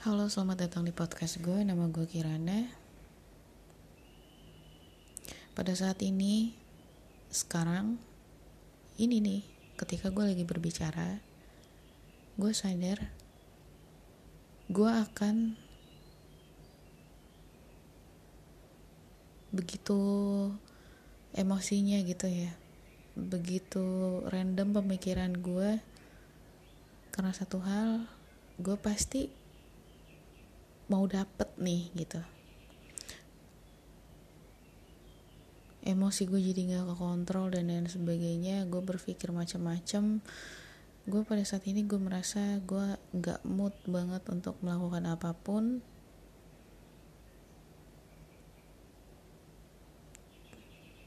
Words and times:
Halo, 0.00 0.32
selamat 0.32 0.64
datang 0.64 0.88
di 0.88 0.96
podcast 0.96 1.44
gue. 1.44 1.60
Nama 1.60 1.84
gue 1.92 2.08
Kirana. 2.08 2.64
Pada 5.52 5.76
saat 5.76 6.00
ini, 6.00 6.56
sekarang, 7.28 8.00
ini 8.96 9.20
nih, 9.20 9.44
ketika 9.76 10.08
gue 10.08 10.24
lagi 10.24 10.48
berbicara, 10.48 11.20
gue 12.40 12.52
sadar 12.56 13.12
gue 14.72 14.88
akan 14.88 15.52
begitu 19.52 20.00
emosinya 21.36 22.00
gitu 22.08 22.24
ya 22.24 22.56
begitu 23.20 24.24
random 24.32 24.80
pemikiran 24.80 25.36
gue 25.36 25.76
karena 27.12 27.36
satu 27.36 27.60
hal 27.60 28.08
gue 28.56 28.80
pasti 28.80 29.39
mau 30.90 31.06
dapet 31.06 31.46
nih 31.62 31.94
gitu. 31.94 32.18
Emosi 35.80 36.28
gue 36.28 36.42
jadi 36.42 36.76
gak 36.76 36.92
kekontrol 36.92 37.54
dan 37.54 37.72
lain 37.72 37.88
sebagainya. 37.88 38.68
Gue 38.68 38.84
berpikir 38.84 39.32
macam-macam. 39.32 40.20
Gue 41.08 41.22
pada 41.24 41.40
saat 41.46 41.64
ini 41.64 41.86
gue 41.88 41.96
merasa 41.96 42.60
gue 42.60 43.00
gak 43.16 43.40
mood 43.48 43.72
banget 43.88 44.20
untuk 44.28 44.60
melakukan 44.60 45.08
apa 45.08 45.32
pun. 45.32 45.80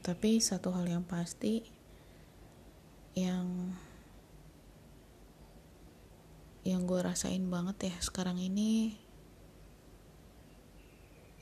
Tapi 0.02 0.42
satu 0.42 0.74
hal 0.74 0.90
yang 0.90 1.04
pasti 1.06 1.64
yang 3.14 3.72
yang 6.66 6.82
gue 6.88 6.98
rasain 6.98 7.46
banget 7.46 7.92
ya 7.92 7.96
sekarang 8.02 8.40
ini 8.42 9.03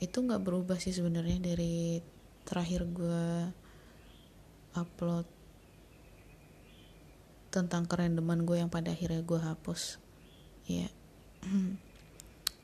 itu 0.03 0.19
nggak 0.19 0.43
berubah 0.43 0.75
sih 0.83 0.91
sebenarnya 0.91 1.39
dari 1.39 2.03
terakhir 2.43 2.83
gue 2.91 3.47
upload 4.75 5.23
tentang 7.53 7.87
kerendeman 7.87 8.43
gue 8.43 8.59
yang 8.59 8.67
pada 8.67 8.91
akhirnya 8.91 9.23
gue 9.23 9.39
hapus. 9.39 9.81
Ya 10.63 10.87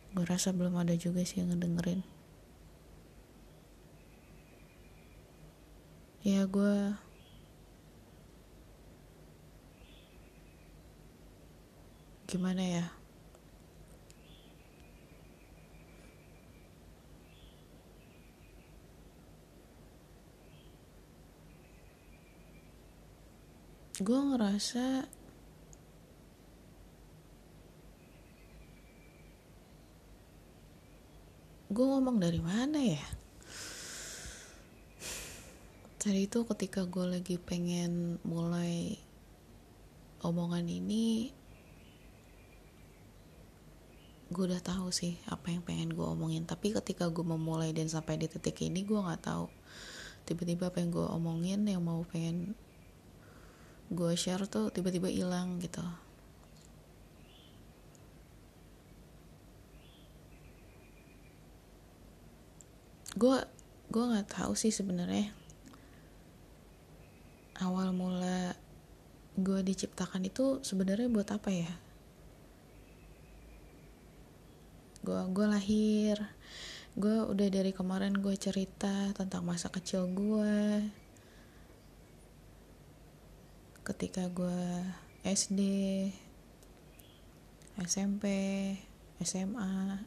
gue 0.09 0.25
rasa 0.25 0.55
belum 0.55 0.73
ada 0.79 0.95
juga 0.95 1.21
sih 1.21 1.43
yang 1.43 1.51
ngedengerin. 1.51 2.01
Ya 6.23 6.47
gue 6.47 6.95
gimana 12.29 12.61
ya 12.61 12.85
gue 23.99 24.15
ngerasa 24.15 25.03
gue 31.67 31.85
ngomong 31.85 32.17
dari 32.17 32.39
mana 32.39 32.79
ya? 32.79 33.05
Tadi 35.99 36.31
itu 36.31 36.47
ketika 36.47 36.87
gue 36.87 37.05
lagi 37.11 37.35
pengen 37.35 38.23
mulai 38.23 38.95
omongan 40.23 40.63
ini 40.63 41.35
gue 44.31 44.43
udah 44.47 44.63
tahu 44.63 44.95
sih 44.95 45.19
apa 45.27 45.51
yang 45.51 45.59
pengen 45.59 45.91
gue 45.91 46.07
omongin. 46.07 46.47
Tapi 46.47 46.71
ketika 46.71 47.11
gue 47.11 47.27
memulai 47.27 47.75
dan 47.75 47.91
sampai 47.91 48.15
di 48.15 48.31
titik 48.31 48.63
ini 48.63 48.87
gue 48.87 48.95
nggak 48.95 49.27
tahu 49.27 49.51
tiba-tiba 50.23 50.71
apa 50.71 50.79
yang 50.79 50.95
gue 50.95 51.03
omongin 51.03 51.67
yang 51.67 51.83
mau 51.83 51.99
pengen 52.07 52.55
gue 53.89 54.13
share 54.13 54.45
tuh 54.45 54.69
tiba-tiba 54.69 55.09
hilang 55.09 55.57
gitu. 55.57 55.81
Gue 63.17 63.41
gue 63.89 64.03
nggak 64.05 64.29
tahu 64.29 64.53
sih 64.53 64.69
sebenarnya. 64.69 65.33
Awal 67.59 67.91
mula 67.91 68.53
gue 69.35 69.59
diciptakan 69.65 70.29
itu 70.29 70.61
sebenarnya 70.61 71.09
buat 71.09 71.27
apa 71.33 71.49
ya? 71.49 71.73
Gue 75.01 75.17
gue 75.33 75.47
lahir. 75.49 76.15
Gue 76.93 77.25
udah 77.25 77.47
dari 77.49 77.73
kemarin 77.73 78.13
gue 78.21 78.37
cerita 78.37 79.09
tentang 79.17 79.41
masa 79.41 79.73
kecil 79.73 80.05
gue 80.13 80.85
ketika 83.89 84.29
gue 84.29 84.85
SD 85.25 85.61
SMP 87.81 88.25
SMA 89.19 89.99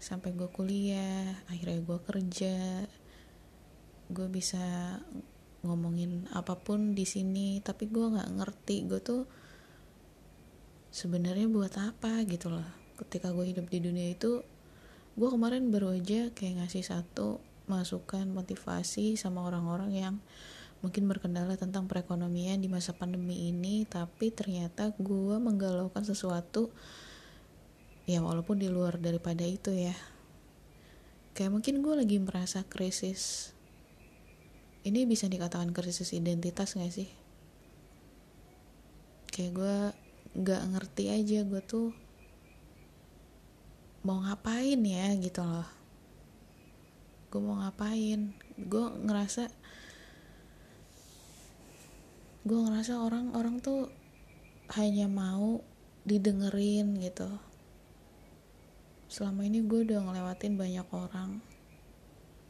sampai 0.00 0.30
gue 0.32 0.48
kuliah 0.48 1.44
akhirnya 1.50 1.82
gue 1.84 1.98
kerja 2.06 2.56
gue 4.10 4.26
bisa 4.26 4.98
ngomongin 5.62 6.26
apa 6.32 6.56
pun 6.58 6.96
di 6.96 7.04
sini. 7.04 7.60
Tapi 7.60 7.88
gue 7.88 8.06
nggak 8.16 8.30
ngerti 8.36 8.76
gue 8.88 9.00
tuh 9.00 9.22
sebenarnya 10.90 11.46
buat 11.46 11.72
apa 11.78 12.24
gitu 12.26 12.50
loh. 12.50 12.66
Ketika 12.98 13.32
gue 13.32 13.46
hidup 13.48 13.70
di 13.70 13.78
dunia 13.80 14.12
itu 14.12 14.42
gue 15.14 15.28
kemarin 15.28 15.68
baru 15.68 15.96
aja 15.96 16.30
kayak 16.32 16.64
ngasih 16.64 16.84
satu 16.84 17.42
masukan 17.70 18.26
motivasi 18.30 19.14
sama 19.14 19.46
orang-orang 19.46 19.90
yang 19.94 20.14
mungkin 20.80 21.04
berkendala 21.08 21.60
tentang 21.60 21.84
perekonomian 21.84 22.60
di 22.60 22.68
masa 22.72 22.96
pandemi 22.96 23.52
ini 23.52 23.84
tapi 23.84 24.32
ternyata 24.32 24.96
gue 24.96 25.36
menggalaukan 25.36 26.00
sesuatu 26.00 26.72
ya 28.08 28.24
walaupun 28.24 28.58
di 28.58 28.66
luar 28.72 28.96
daripada 28.96 29.44
itu 29.44 29.70
ya. 29.70 29.94
Kayak 31.36 31.52
mungkin 31.54 31.84
gue 31.84 31.94
lagi 31.94 32.16
merasa 32.18 32.66
krisis. 32.66 33.52
Ini 34.80 35.04
bisa 35.04 35.28
dikatakan 35.28 35.76
krisis 35.76 36.16
identitas 36.16 36.74
gak 36.74 36.90
sih? 36.90 37.08
Kayak 39.30 39.52
gue 39.54 39.76
gak 40.40 40.62
ngerti 40.74 41.04
aja 41.12 41.44
gue 41.44 41.62
tuh 41.62 41.92
mau 44.00 44.24
ngapain 44.24 44.80
ya 44.80 45.12
gitu 45.20 45.44
loh. 45.44 45.68
Gue 47.28 47.40
mau 47.44 47.60
ngapain? 47.62 48.32
Gue 48.56 48.84
ngerasa 49.06 49.59
gue 52.40 52.56
ngerasa 52.56 52.96
orang-orang 52.96 53.60
tuh 53.60 53.92
hanya 54.72 55.04
mau 55.12 55.60
didengerin 56.08 56.96
gitu. 56.96 57.28
Selama 59.12 59.44
ini 59.44 59.60
gue 59.60 59.84
udah 59.84 60.00
ngelewatin 60.00 60.56
banyak 60.56 60.88
orang 60.88 61.44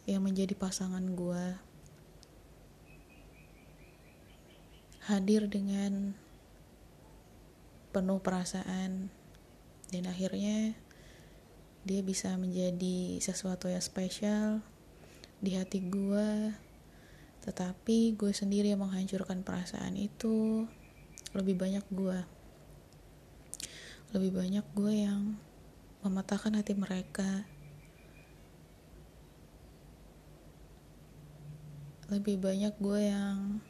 yang 0.06 0.22
menjadi 0.22 0.54
pasangan 0.54 1.02
gue 1.02 1.44
hadir 5.10 5.50
dengan 5.50 6.14
penuh 7.90 8.22
perasaan 8.22 9.10
dan 9.90 10.04
akhirnya 10.06 10.78
dia 11.82 12.00
bisa 12.06 12.38
menjadi 12.38 13.18
sesuatu 13.18 13.66
yang 13.66 13.82
spesial 13.82 14.62
di 15.42 15.58
hati 15.58 15.82
gue 15.82 16.54
tetapi 17.40 18.20
gue 18.20 18.32
sendiri 18.36 18.68
yang 18.68 18.84
menghancurkan 18.84 19.40
perasaan 19.40 19.96
itu. 19.96 20.68
Lebih 21.32 21.56
banyak 21.56 21.84
gue. 21.88 22.18
Lebih 24.12 24.30
banyak 24.36 24.66
gue 24.76 24.92
yang 24.92 25.40
mematahkan 26.04 26.60
hati 26.60 26.76
mereka. 26.76 27.48
Lebih 32.12 32.42
banyak 32.42 32.74
gue 32.76 33.00
yang 33.08 33.62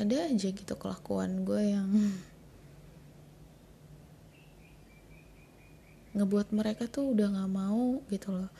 ada 0.00 0.24
aja 0.24 0.48
gitu 0.48 0.74
kelakuan 0.80 1.44
gue 1.44 1.62
yang 1.76 1.88
ngebuat 6.16 6.48
mereka 6.56 6.88
tuh 6.88 7.12
udah 7.12 7.28
gak 7.28 7.52
mau 7.52 8.00
gitu 8.08 8.32
loh. 8.32 8.50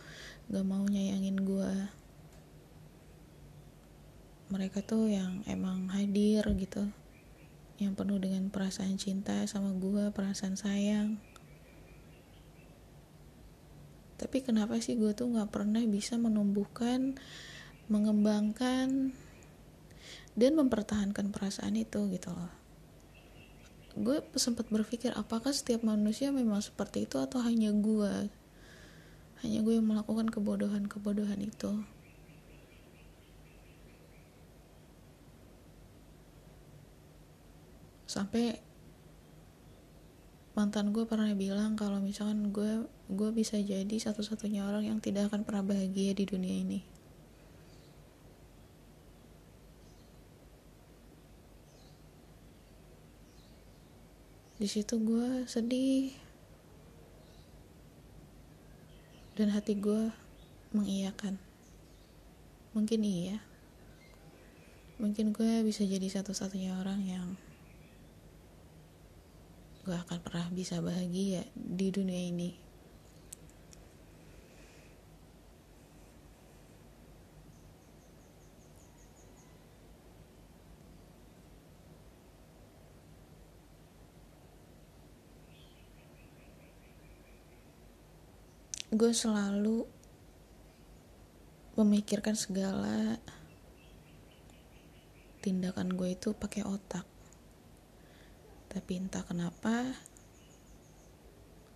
Gak 0.53 0.67
mau 0.69 0.85
nyayangin 0.85 1.41
gue 1.41 2.02
mereka 4.53 4.85
tuh 4.85 5.09
yang 5.09 5.41
emang 5.49 5.89
hadir 5.89 6.45
gitu. 6.61 6.85
Yang 7.81 7.93
penuh 7.97 8.21
dengan 8.21 8.53
perasaan 8.53 9.01
cinta 9.01 9.41
sama 9.49 9.73
gue 9.73 10.13
perasaan 10.13 10.61
sayang. 10.61 11.17
Tapi 14.21 14.45
kenapa 14.45 14.77
sih 14.85 15.01
gue 15.01 15.17
tuh 15.17 15.33
gak 15.33 15.49
pernah 15.49 15.81
bisa 15.89 16.21
menumbuhkan 16.21 17.17
mengembangkan 17.89 19.17
dan 20.37 20.53
mempertahankan 20.55 21.33
perasaan 21.33 21.81
itu 21.81 22.13
gitu 22.13 22.29
loh. 22.31 22.53
Gue 23.97 24.21
sempat 24.37 24.69
berpikir 24.69 25.17
apakah 25.17 25.57
setiap 25.57 25.81
manusia 25.81 26.29
memang 26.29 26.61
seperti 26.61 27.09
itu 27.09 27.17
atau 27.17 27.41
hanya 27.41 27.73
gue 27.73 28.29
hanya 29.43 29.59
gue 29.65 29.75
yang 29.75 29.91
melakukan 29.91 30.31
kebodohan-kebodohan 30.31 31.41
itu 31.43 31.83
sampai 38.13 38.61
mantan 40.53 40.93
gue 40.93 41.09
pernah 41.09 41.33
bilang 41.33 41.81
kalau 41.81 41.97
misalkan 41.97 42.53
gue 42.53 42.85
gue 43.09 43.31
bisa 43.33 43.57
jadi 43.57 43.97
satu-satunya 43.97 44.69
orang 44.69 44.85
yang 44.85 45.01
tidak 45.01 45.33
akan 45.33 45.49
pernah 45.49 45.65
bahagia 45.65 46.13
di 46.13 46.29
dunia 46.29 46.61
ini. 46.61 46.81
Di 54.61 54.69
situ 54.69 55.01
gue 55.01 55.49
sedih. 55.49 56.13
Dan 59.33 59.51
hati 59.57 59.75
gue 59.75 60.13
mengiyakan. 60.77 61.41
Mungkin 62.77 63.01
iya. 63.03 63.41
Mungkin 65.01 65.33
gue 65.33 65.65
bisa 65.65 65.83
jadi 65.83 66.07
satu-satunya 66.07 66.79
orang 66.79 67.01
yang 67.03 67.35
gue 69.83 69.99
akan 69.99 70.23
pernah 70.23 70.47
bisa 70.55 70.79
bahagia 70.79 71.43
di 71.59 71.91
dunia 71.91 72.23
ini. 72.31 72.51
Gue 88.93 89.11
selalu 89.11 89.83
memikirkan 91.75 92.39
segala 92.39 93.19
tindakan 95.43 95.91
gue 95.97 96.15
itu 96.15 96.37
pakai 96.37 96.63
otak 96.63 97.12
tapi 98.73 98.97
entah 98.97 99.21
kenapa? 99.21 99.85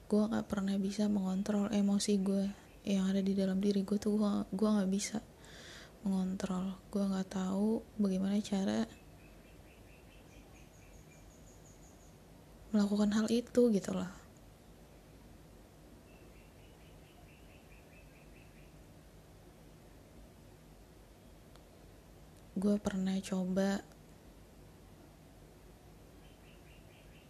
Gue 0.08 0.24
nggak 0.24 0.48
pernah 0.48 0.80
bisa 0.80 1.12
mengontrol 1.12 1.68
emosi 1.68 2.16
gue 2.24 2.48
yang 2.88 3.12
ada 3.12 3.20
di 3.20 3.36
dalam 3.36 3.60
diri 3.60 3.84
gue 3.84 4.00
tuh. 4.00 4.16
Gue 4.16 4.48
gue 4.48 4.64
nggak 4.64 4.88
bisa 4.88 5.20
mengontrol. 6.08 6.80
Gue 6.88 7.04
nggak 7.04 7.36
tahu 7.36 7.84
bagaimana 8.00 8.40
cara 8.40 8.88
melakukan 12.72 13.12
hal 13.12 13.28
itu 13.28 13.68
gitu 13.68 13.92
loh. 13.92 14.08
Gue 22.56 22.80
pernah 22.80 23.20
coba 23.20 23.84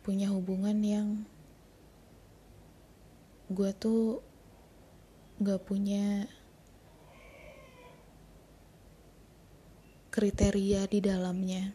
punya 0.06 0.30
hubungan 0.30 0.78
yang 0.86 1.08
gue 3.50 3.74
tuh 3.74 4.22
gak 5.42 5.66
punya 5.66 6.30
kriteria 10.14 10.86
di 10.86 11.02
dalamnya. 11.02 11.74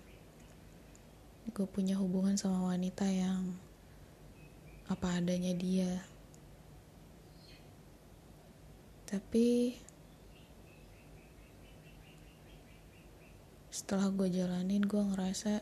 Gue 1.52 1.68
punya 1.68 2.00
hubungan 2.00 2.40
sama 2.40 2.72
wanita 2.72 3.04
yang 3.04 3.52
apa 4.88 5.20
adanya 5.20 5.52
dia. 5.52 6.00
Tapi 9.12 9.76
setelah 13.68 14.08
gue 14.08 14.32
jalanin 14.32 14.88
gue 14.88 15.04
ngerasa 15.04 15.60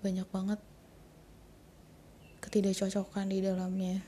banyak 0.00 0.24
banget 0.32 0.71
ketidakcocokan 2.42 3.30
di 3.30 3.38
dalamnya. 3.38 4.02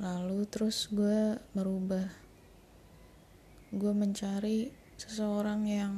Lalu 0.00 0.48
terus 0.48 0.88
gue 0.88 1.36
merubah. 1.52 2.08
Gue 3.70 3.92
mencari 3.92 4.72
seseorang 4.96 5.68
yang 5.68 5.94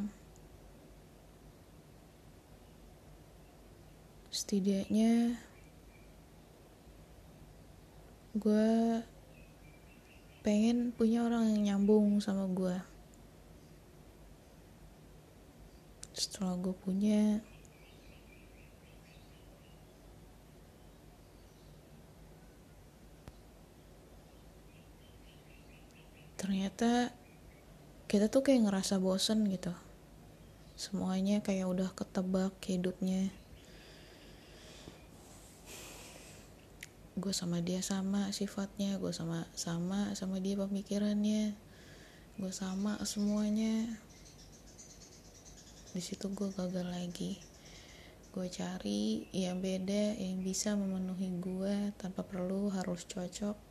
setidaknya 4.35 5.35
gue 8.39 8.71
pengen 10.47 10.95
punya 10.95 11.27
orang 11.27 11.51
yang 11.55 11.63
nyambung 11.75 12.23
sama 12.23 12.47
gue. 12.47 12.79
Setelah 16.15 16.55
gue 16.59 16.75
punya 16.75 17.43
ternyata 26.79 27.11
kita 28.07 28.31
tuh 28.31 28.47
kayak 28.47 28.71
ngerasa 28.71 29.03
bosen 29.03 29.51
gitu. 29.51 29.75
Semuanya 30.79 31.43
kayak 31.43 31.67
udah 31.67 31.91
ketebak 31.91 32.55
hidupnya. 32.71 33.35
Gue 37.19 37.35
sama 37.35 37.59
dia 37.67 37.83
sama 37.83 38.31
sifatnya 38.31 38.95
gue 39.03 39.11
sama 39.11 39.51
sama 39.59 40.15
sama 40.15 40.39
dia 40.39 40.55
pemikirannya. 40.55 41.59
Gue 42.39 42.53
sama 42.55 42.95
semuanya. 43.03 43.99
Di 45.91 45.99
situ 45.99 46.31
gue 46.31 46.55
gagal 46.55 46.87
lagi. 46.87 47.43
Gue 48.31 48.47
cari 48.47 49.27
yang 49.35 49.59
beda 49.59 50.15
yang 50.15 50.47
bisa 50.47 50.79
memenuhi 50.79 51.43
gue 51.43 51.91
tanpa 51.99 52.23
perlu 52.23 52.71
harus 52.71 53.03
cocok 53.03 53.68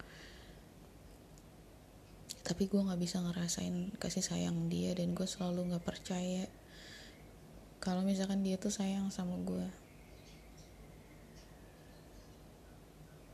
tapi 2.47 2.71
gue 2.71 2.79
nggak 2.79 3.01
bisa 3.03 3.19
ngerasain 3.19 3.91
kasih 3.99 4.23
sayang 4.23 4.71
dia 4.71 4.95
dan 4.95 5.11
gue 5.11 5.27
selalu 5.27 5.75
nggak 5.75 5.83
percaya 5.83 6.47
kalau 7.83 8.07
misalkan 8.07 8.39
dia 8.47 8.55
tuh 8.55 8.71
sayang 8.71 9.11
sama 9.11 9.35
gue 9.43 9.67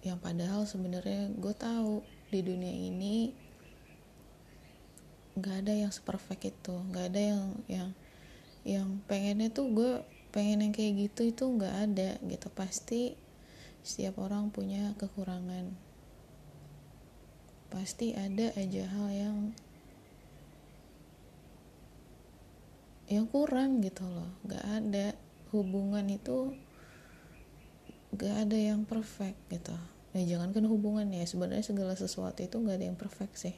yang 0.02 0.18
padahal 0.18 0.66
sebenarnya 0.66 1.30
gue 1.38 1.54
tahu 1.54 2.02
di 2.34 2.42
dunia 2.42 2.74
ini 2.74 3.38
nggak 5.38 5.56
ada 5.62 5.74
yang 5.86 5.94
seperfect 5.94 6.50
itu 6.50 6.74
nggak 6.74 7.06
ada 7.14 7.22
yang 7.22 7.44
yang 7.70 7.90
yang 8.66 8.88
pengennya 9.06 9.54
tuh 9.54 9.70
gue 9.70 9.92
pengen 10.34 10.66
yang 10.66 10.74
kayak 10.74 11.08
gitu 11.08 11.30
itu 11.30 11.44
nggak 11.46 11.76
ada 11.88 12.10
gitu. 12.26 12.50
Pasti 12.50 13.14
setiap 13.86 14.18
orang 14.18 14.50
punya 14.50 14.98
kekurangan 14.98 15.93
pasti 17.74 18.14
ada 18.14 18.54
aja 18.54 18.86
hal 18.86 19.08
yang 19.10 19.38
yang 23.10 23.26
kurang 23.26 23.82
gitu 23.82 24.06
loh. 24.06 24.30
Nggak 24.46 24.64
ada 24.64 25.06
hubungan 25.50 26.06
itu 26.06 26.54
nggak 28.14 28.36
ada 28.46 28.58
yang 28.58 28.86
perfect 28.86 29.42
gitu. 29.50 29.74
Ya 30.14 30.38
jangan 30.38 30.54
kan 30.54 30.70
hubungan 30.70 31.10
ya 31.10 31.26
sebenarnya 31.26 31.66
segala 31.66 31.98
sesuatu 31.98 32.46
itu 32.46 32.54
nggak 32.54 32.78
ada 32.78 32.86
yang 32.94 33.00
perfect 33.02 33.42
sih. 33.42 33.58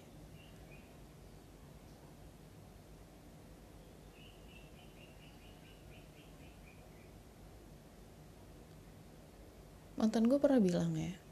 Mantan 10.00 10.28
gue 10.28 10.40
pernah 10.40 10.60
bilang 10.60 10.96
ya 10.96 11.25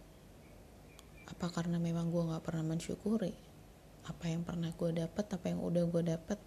apa 1.44 1.60
karena 1.60 1.76
memang 1.76 2.08
gue 2.08 2.24
nggak 2.24 2.40
pernah 2.40 2.64
mensyukuri 2.64 3.36
apa 4.08 4.32
yang 4.32 4.48
pernah 4.48 4.72
gue 4.72 4.96
dapat 4.96 5.28
apa 5.28 5.52
yang 5.52 5.60
udah 5.60 5.84
gue 5.92 6.04
dapat 6.16 6.40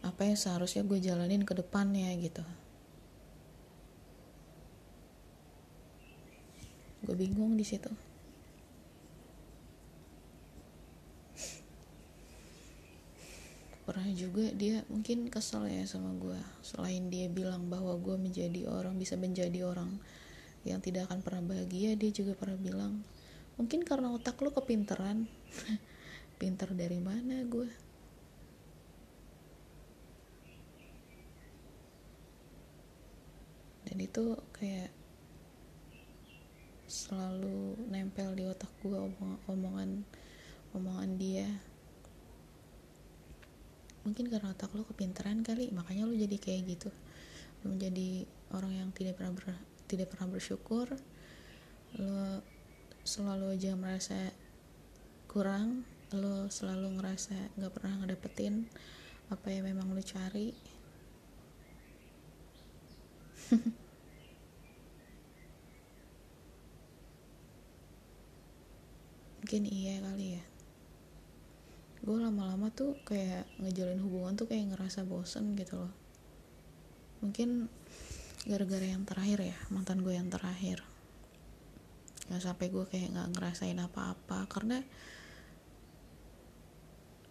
apa 0.00 0.24
yang 0.24 0.40
seharusnya 0.40 0.88
gue 0.88 1.04
jalanin 1.04 1.44
ke 1.44 1.52
depannya 1.52 2.08
gitu. 2.16 2.40
Gue 7.04 7.12
bingung 7.12 7.60
di 7.60 7.64
situ. 7.68 7.92
Pernah 13.84 14.08
juga 14.16 14.48
dia 14.56 14.80
mungkin 14.88 15.28
kesel 15.28 15.68
ya 15.68 15.84
sama 15.84 16.16
gue 16.16 16.40
selain 16.64 17.12
dia 17.12 17.28
bilang 17.28 17.68
bahwa 17.68 17.92
gue 18.00 18.16
menjadi 18.16 18.64
orang 18.64 18.96
bisa 18.96 19.20
menjadi 19.20 19.68
orang 19.68 20.00
yang 20.64 20.80
tidak 20.80 21.12
akan 21.12 21.20
pernah 21.20 21.44
bahagia 21.52 21.92
dia 21.92 22.08
juga 22.08 22.32
pernah 22.32 22.56
bilang 22.56 23.04
mungkin 23.54 23.86
karena 23.86 24.10
otak 24.10 24.38
lu 24.42 24.50
kepinteran. 24.50 25.26
Pinter 26.40 26.74
dari 26.74 26.98
mana 26.98 27.46
gue 27.46 27.70
dan 33.94 34.02
itu 34.02 34.34
kayak 34.58 34.90
selalu 36.90 37.78
nempel 37.94 38.34
di 38.34 38.42
otak 38.42 38.66
gue 38.82 38.98
omong 38.98 39.38
omongan 39.46 40.02
omongan 40.74 41.10
dia. 41.14 41.46
Mungkin 44.02 44.34
karena 44.34 44.50
otak 44.50 44.74
lo 44.74 44.82
kepintaran 44.82 45.46
kali 45.46 45.70
makanya 45.70 46.10
lo 46.10 46.14
jadi 46.18 46.34
kayak 46.42 46.74
gitu. 46.74 46.90
Lo 47.62 47.70
menjadi 47.70 48.26
orang 48.50 48.82
yang 48.82 48.88
tidak 48.90 49.14
pernah 49.14 49.30
ber, 49.30 49.54
tidak 49.86 50.10
pernah 50.10 50.26
bersyukur. 50.26 50.90
Lo 51.94 52.42
selalu 53.04 53.52
aja 53.52 53.76
merasa 53.76 54.32
kurang 55.28 55.84
lo 56.16 56.48
selalu 56.48 56.96
ngerasa 56.96 57.36
nggak 57.60 57.72
pernah 57.76 58.00
ngedapetin 58.00 58.64
apa 59.28 59.52
yang 59.52 59.68
memang 59.68 59.92
lo 59.92 60.00
cari. 60.00 60.56
Mungkin 69.44 69.68
iya 69.68 70.00
kali 70.00 70.40
ya. 70.40 70.44
Gue 72.00 72.16
lama-lama 72.16 72.72
tuh 72.72 72.96
kayak 73.04 73.44
ngejalin 73.60 74.00
hubungan 74.00 74.32
tuh 74.32 74.48
kayak 74.48 74.72
ngerasa 74.72 75.04
bosen 75.04 75.52
gitu 75.60 75.76
loh. 75.84 75.92
Mungkin 77.20 77.68
gara-gara 78.48 78.88
yang 78.88 79.04
terakhir 79.04 79.44
ya 79.44 79.56
mantan 79.68 80.00
gue 80.00 80.16
yang 80.16 80.32
terakhir 80.32 80.93
nggak 82.28 82.42
sampai 82.42 82.66
gue 82.72 82.84
kayak 82.88 83.12
nggak 83.14 83.28
ngerasain 83.36 83.78
apa-apa. 83.80 84.48
Karena 84.48 84.80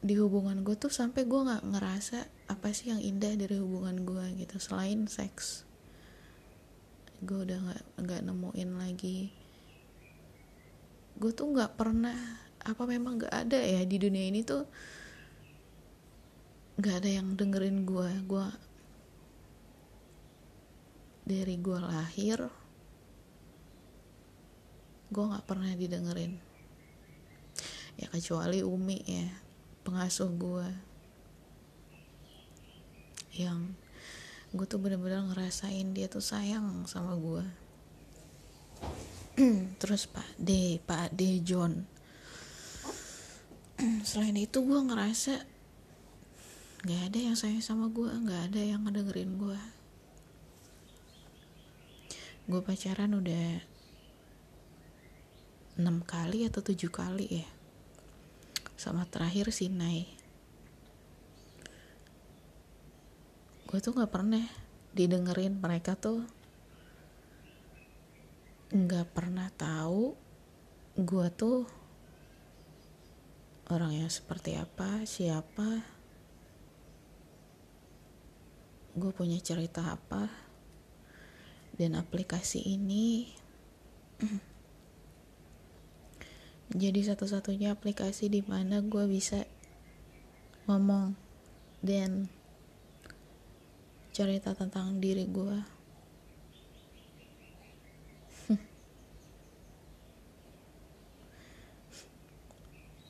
di 0.03 0.13
hubungan 0.19 0.67
gue 0.67 0.75
tuh 0.75 0.91
sampai 0.91 1.23
gue 1.23 1.41
nggak 1.47 1.63
ngerasa 1.63 2.19
apa 2.51 2.75
sih 2.75 2.91
yang 2.91 2.99
indah 2.99 3.33
dari 3.39 3.55
hubungan 3.55 4.03
gue 4.03 4.25
gitu 4.39 4.59
selain 4.59 5.07
seks. 5.07 5.63
Gue 7.23 7.47
udah 7.47 7.59
nggak 7.59 7.83
nggak 8.03 8.21
nemuin 8.27 8.71
lagi. 8.75 9.31
Gue 11.17 11.31
tuh 11.31 11.49
nggak 11.49 11.79
pernah 11.79 12.43
apa 12.63 12.83
memang 12.87 13.19
nggak 13.19 13.35
ada 13.47 13.59
ya 13.59 13.83
di 13.83 13.99
dunia 13.99 14.31
ini 14.31 14.39
tuh 14.47 14.63
nggak 16.79 16.95
ada 17.03 17.09
yang 17.21 17.27
dengerin 17.35 17.83
gue 17.85 18.09
gue 18.25 18.47
dari 21.27 21.55
gue 21.59 21.79
lahir 21.79 22.49
gue 25.13 25.29
nggak 25.29 25.45
pernah 25.45 25.69
didengerin. 25.77 26.41
Ya 28.01 28.09
kecuali 28.09 28.65
Umi 28.65 29.05
ya 29.05 29.29
pengasuh 29.85 30.33
gue 30.33 30.65
yang 33.37 33.77
gue 34.53 34.65
tuh 34.65 34.81
bener-bener 34.81 35.21
ngerasain 35.29 35.93
dia 35.93 36.05
tuh 36.09 36.21
sayang 36.21 36.85
sama 36.85 37.17
gue 37.17 37.45
terus 39.81 40.05
Pak 40.09 40.37
D 40.41 40.81
Pak 40.81 41.13
D 41.13 41.45
John. 41.45 41.85
Selain 44.09 44.33
itu 44.33 44.57
gue 44.65 44.79
ngerasa 44.81 45.53
nggak 46.83 47.01
ada 47.13 47.19
yang 47.21 47.37
sayang 47.37 47.63
sama 47.63 47.87
gue 47.87 48.11
nggak 48.11 48.51
ada 48.51 48.59
yang 48.59 48.83
ngedengerin 48.83 49.39
gue 49.39 49.59
gue 52.43 52.59
pacaran 52.59 53.15
udah 53.15 53.63
enam 55.75 56.05
kali 56.05 56.45
atau 56.45 56.61
tujuh 56.61 56.93
kali 56.93 57.43
ya. 57.43 57.47
Sama 58.77 59.05
terakhir 59.09 59.49
Sinai 59.53 60.23
gue 63.73 63.81
tuh 63.81 63.97
nggak 63.97 64.13
pernah 64.13 64.45
didengerin. 64.93 65.57
Mereka 65.57 65.97
tuh 65.97 66.21
nggak 68.69 69.17
pernah 69.17 69.49
tahu 69.57 70.13
gue 70.93 71.27
tuh 71.33 71.65
orang 73.73 73.97
yang 73.97 74.13
seperti 74.13 74.53
apa 74.53 75.01
siapa. 75.09 75.81
Gue 78.93 79.09
punya 79.09 79.41
cerita 79.41 79.89
apa. 79.89 80.29
Dan 81.73 81.97
aplikasi 81.97 82.61
ini 82.61 83.25
jadi 86.71 87.11
satu-satunya 87.11 87.75
aplikasi 87.75 88.31
di 88.31 88.39
mana 88.45 88.79
gue 88.79 89.03
bisa 89.09 89.43
ngomong 90.71 91.11
dan 91.83 92.31
cerita 94.15 94.55
tentang 94.55 95.03
diri 95.03 95.27
gue 95.27 95.57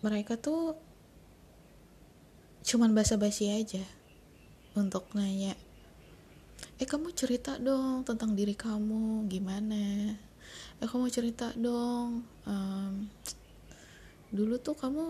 mereka 0.02 0.34
tuh 0.42 0.74
cuman 2.66 2.98
basa-basi 2.98 3.54
aja 3.54 3.86
untuk 4.74 5.06
nanya 5.14 5.54
eh 6.82 6.90
kamu 6.90 7.14
cerita 7.14 7.56
dong 7.62 8.02
tentang 8.02 8.34
diri 8.34 8.58
kamu 8.58 9.30
gimana? 9.30 10.12
Eh 10.82 10.88
kamu 10.90 11.08
cerita 11.08 11.54
dong 11.54 12.26
um, 12.44 12.94
dulu 14.34 14.58
tuh 14.58 14.74
kamu 14.74 15.06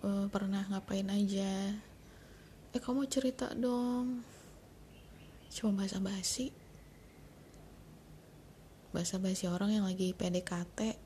uh, 0.00 0.26
pernah 0.32 0.64
ngapain 0.72 1.04
aja? 1.12 1.76
Eh 2.72 2.80
kamu 2.80 3.04
cerita 3.12 3.52
dong. 3.52 4.24
Cuma 5.52 5.84
bahasa 5.84 6.00
basi 6.00 6.56
bahasa 8.90 9.22
basi 9.22 9.46
orang 9.46 9.70
yang 9.70 9.86
lagi 9.86 10.10
PDKT 10.18 10.98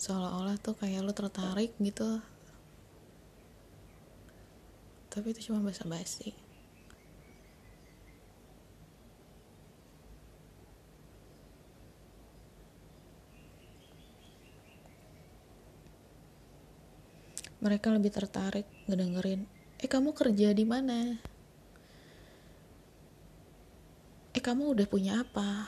seolah-olah 0.00 0.56
tuh 0.56 0.72
kayak 0.72 1.04
lo 1.04 1.12
tertarik 1.12 1.76
gitu. 1.76 2.24
Tapi 5.12 5.26
itu 5.34 5.50
cuma 5.50 5.60
bahasa 5.60 5.84
basi 5.84 6.32
mereka 17.60 17.92
lebih 17.92 18.12
tertarik 18.12 18.64
ngedengerin 18.88 19.60
eh 19.80 19.88
kamu 19.88 20.12
kerja 20.12 20.52
di 20.52 20.64
mana? 20.68 21.16
Eh 24.36 24.42
kamu 24.44 24.76
udah 24.76 24.86
punya 24.86 25.24
apa? 25.24 25.64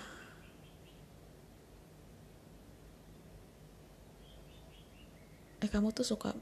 Eh 5.65 5.71
kamu 5.73 5.97
tuh 5.97 6.05
suka 6.05 6.37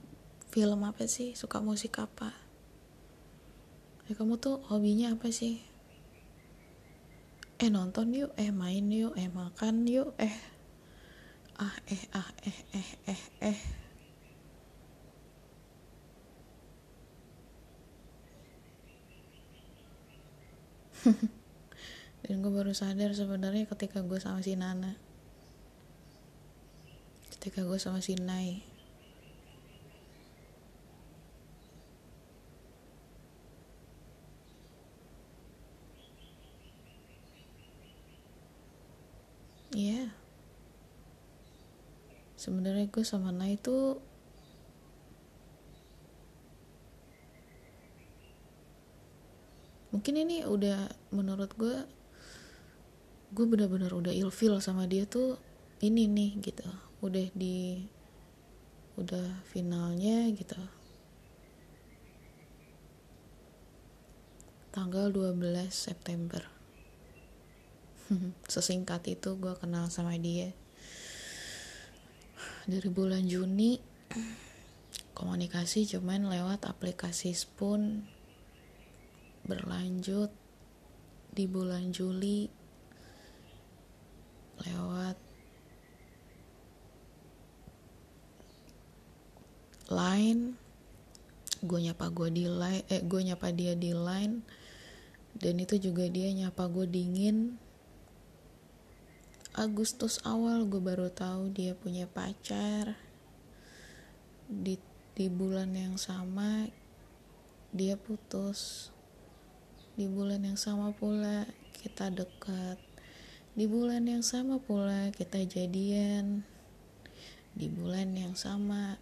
film 0.50 0.82
apa 0.82 1.06
sih? 1.06 1.38
Suka 1.38 1.62
musik 1.62 1.94
apa? 2.02 2.34
Eh 4.10 4.18
kamu 4.18 4.34
tuh 4.42 4.58
hobinya 4.66 5.14
apa 5.14 5.30
sih? 5.30 5.62
Eh 7.62 7.70
nonton 7.70 8.10
yuk 8.10 8.34
eh 8.34 8.50
main 8.50 8.90
yuk 8.90 9.14
eh 9.14 9.30
makan 9.30 9.86
yuk 9.86 10.10
eh 10.18 10.34
ah 11.54 11.76
eh 11.86 12.02
ah 12.18 12.28
eh 12.42 12.58
eh 12.74 12.88
eh 13.14 13.22
eh 13.46 13.79
dan 22.24 22.34
gue 22.44 22.52
baru 22.52 22.72
sadar 22.76 23.16
sebenarnya 23.16 23.64
ketika 23.64 24.04
gue 24.04 24.20
sama 24.20 24.44
si 24.44 24.52
Nana 24.56 24.96
ketika 27.36 27.64
gue 27.64 27.78
sama 27.80 28.04
si 28.04 28.16
Nai 28.20 28.60
Iya 39.70 40.02
yeah. 40.02 40.08
sebenarnya 42.34 42.90
gue 42.90 43.04
sama 43.06 43.30
Nai 43.30 43.54
itu 43.54 44.02
mungkin 50.00 50.16
ini 50.16 50.48
udah 50.48 50.88
menurut 51.12 51.52
gue 51.60 51.76
gue 53.36 53.44
bener-bener 53.44 53.92
udah 53.92 54.08
ilfil 54.08 54.56
sama 54.56 54.88
dia 54.88 55.04
tuh 55.04 55.36
ini 55.84 56.08
nih 56.08 56.40
gitu. 56.40 56.64
Udah 57.04 57.28
di 57.36 57.84
udah 58.96 59.44
finalnya 59.52 60.24
gitu. 60.32 60.56
Tanggal 64.72 65.12
12 65.12 65.68
September. 65.68 66.48
Sesingkat 68.56 69.04
itu 69.04 69.36
gue 69.36 69.52
kenal 69.60 69.92
sama 69.92 70.16
dia. 70.16 70.48
Dari 72.64 72.88
bulan 72.88 73.28
Juni 73.28 73.76
komunikasi 75.20 75.84
cuman 75.92 76.32
lewat 76.32 76.64
aplikasi 76.64 77.36
Spoon 77.36 78.08
berlanjut 79.50 80.30
di 81.34 81.50
bulan 81.50 81.90
Juli 81.90 82.46
lewat 84.62 85.18
line. 89.90 90.54
Gue 91.60 91.78
nyapa 91.82 92.08
gue 92.14 92.28
di 92.30 92.46
line 92.46 92.86
eh 92.86 93.02
gue 93.02 93.20
nyapa 93.26 93.50
dia 93.50 93.74
di 93.74 93.90
line. 93.90 94.46
Dan 95.34 95.58
itu 95.58 95.82
juga 95.82 96.06
dia 96.06 96.30
nyapa 96.30 96.70
gue 96.70 96.86
dingin. 96.86 97.58
Agustus 99.58 100.22
awal 100.22 100.70
gue 100.70 100.78
baru 100.78 101.10
tahu 101.10 101.50
dia 101.50 101.74
punya 101.74 102.06
pacar. 102.06 102.94
Di 104.46 104.78
di 105.18 105.26
bulan 105.26 105.74
yang 105.74 105.98
sama 105.98 106.70
dia 107.70 107.94
putus 107.94 108.90
di 110.00 110.08
bulan 110.08 110.40
yang 110.40 110.56
sama 110.56 110.96
pula 110.96 111.44
kita 111.76 112.08
dekat. 112.08 112.80
Di 113.52 113.68
bulan 113.68 114.08
yang 114.08 114.24
sama 114.24 114.56
pula 114.56 115.12
kita 115.12 115.44
jadian. 115.44 116.40
Di 117.52 117.68
bulan 117.68 118.16
yang 118.16 118.32
sama 118.32 118.96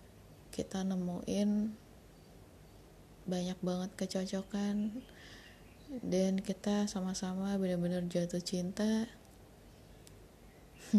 kita 0.50 0.83
nemuin 0.83 1.71
banyak 3.31 3.59
banget 3.62 3.95
kecocokan. 3.95 4.99
Dan 6.02 6.43
kita 6.43 6.90
sama-sama 6.90 7.55
benar-benar 7.62 8.02
jatuh 8.11 8.43
cinta. 8.43 9.07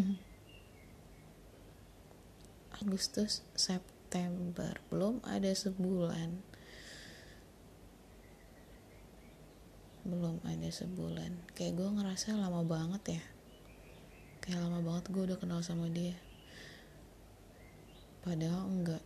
Agustus 2.80 3.44
September. 3.52 4.80
Belum 4.88 5.20
ada 5.28 5.52
sebulan 5.52 6.49
belum 10.08 10.40
ada 10.48 10.70
sebulan. 10.72 11.56
Kayak 11.56 11.76
gue 11.76 11.90
ngerasa 12.00 12.40
lama 12.40 12.64
banget 12.64 13.20
ya. 13.20 13.24
Kayak 14.40 14.68
lama 14.68 14.80
banget 14.80 15.12
gue 15.12 15.24
udah 15.34 15.38
kenal 15.40 15.60
sama 15.60 15.92
dia. 15.92 16.16
Padahal 18.24 18.68
enggak. 18.68 19.04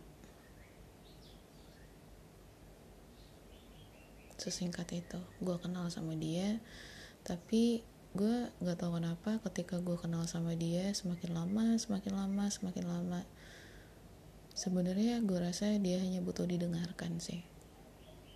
Sesingkat 4.38 4.90
itu 4.92 5.20
gue 5.40 5.56
kenal 5.56 5.88
sama 5.88 6.12
dia 6.12 6.60
tapi 7.24 7.80
gue 8.12 8.52
nggak 8.60 8.76
tahu 8.76 9.00
kenapa 9.00 9.40
ketika 9.48 9.80
gue 9.80 9.96
kenal 9.96 10.28
sama 10.28 10.52
dia 10.52 10.92
semakin 10.92 11.32
lama 11.32 11.80
semakin 11.80 12.12
lama 12.12 12.44
semakin 12.52 12.84
lama. 12.84 13.20
Sebenarnya 14.54 15.24
gue 15.24 15.38
rasa 15.40 15.72
dia 15.80 15.98
hanya 15.98 16.20
butuh 16.20 16.44
didengarkan 16.44 17.18
sih. 17.18 17.42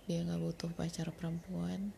Dia 0.09 0.25
nggak 0.25 0.41
butuh 0.41 0.73
pacar 0.73 1.13
perempuan 1.13 1.93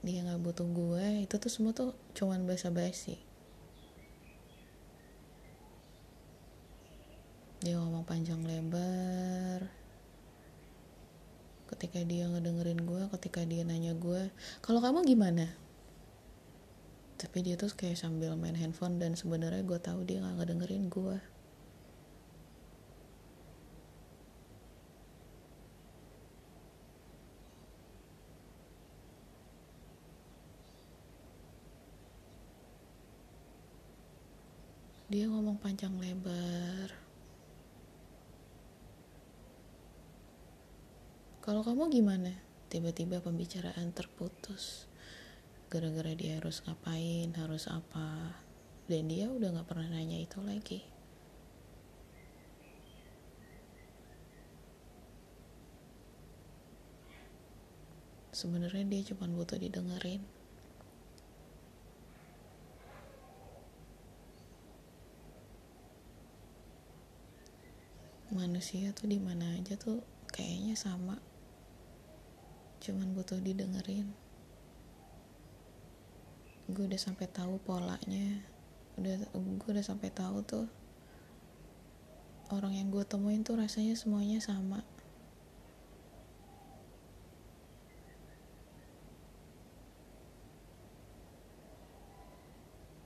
dia 0.00 0.24
nggak 0.24 0.40
butuh 0.40 0.64
gue 0.64 1.28
itu 1.28 1.34
tuh 1.36 1.52
semua 1.52 1.76
tuh 1.76 1.92
cuman 2.16 2.48
basa-basi. 2.48 3.20
Dia 7.60 7.76
ngomong 7.76 8.08
panjang 8.08 8.40
lebar. 8.40 9.68
Ketika 11.68 12.00
dia 12.08 12.26
ngedengerin 12.32 12.80
gue 12.82 13.02
ketika 13.20 13.44
dia 13.44 13.60
nanya 13.62 13.92
gue 13.92 14.32
kalau 14.64 14.80
kamu 14.80 15.04
gimana? 15.04 15.52
Tapi 17.20 17.44
dia 17.44 17.60
tuh 17.60 17.68
kayak 17.76 18.00
sambil 18.00 18.32
main 18.40 18.56
handphone 18.56 18.96
dan 18.96 19.12
sebenarnya 19.12 19.60
gue 19.60 19.76
tahu 19.76 20.08
dia 20.08 20.24
nggak 20.24 20.40
ngedengerin 20.40 20.88
gue 20.88 21.20
dia 35.10 35.26
ngomong 35.26 35.58
panjang 35.58 35.90
lebar 35.98 37.10
Kalau 41.40 41.66
kamu 41.66 41.90
gimana? 41.90 42.30
Tiba-tiba 42.70 43.18
pembicaraan 43.24 43.90
terputus. 43.90 44.86
Gara-gara 45.66 46.14
dia 46.14 46.38
harus 46.38 46.62
ngapain, 46.62 47.32
harus 47.32 47.66
apa. 47.66 48.38
Dan 48.86 49.10
dia 49.10 49.26
udah 49.26 49.58
gak 49.58 49.66
pernah 49.66 49.88
nanya 49.88 50.20
itu 50.20 50.38
lagi. 50.44 50.84
Sebenarnya 58.36 58.84
dia 58.86 59.02
cuma 59.10 59.26
butuh 59.32 59.58
didengerin. 59.58 60.39
Manusia 68.40 68.96
tuh 68.96 69.04
di 69.04 69.20
mana 69.20 69.52
aja 69.52 69.76
tuh 69.76 70.00
kayaknya 70.32 70.72
sama. 70.72 71.20
Cuman 72.80 73.12
butuh 73.12 73.36
didengerin. 73.36 74.08
Gue 76.72 76.88
udah 76.88 76.96
sampai 76.96 77.28
tahu 77.28 77.60
polanya. 77.60 78.40
Udah 78.96 79.28
gue 79.36 79.68
udah 79.68 79.84
sampai 79.84 80.08
tahu 80.08 80.40
tuh 80.40 80.66
orang 82.48 82.80
yang 82.80 82.88
gue 82.88 83.04
temuin 83.04 83.44
tuh 83.44 83.60
rasanya 83.60 83.92
semuanya 83.92 84.40
sama. 84.40 84.80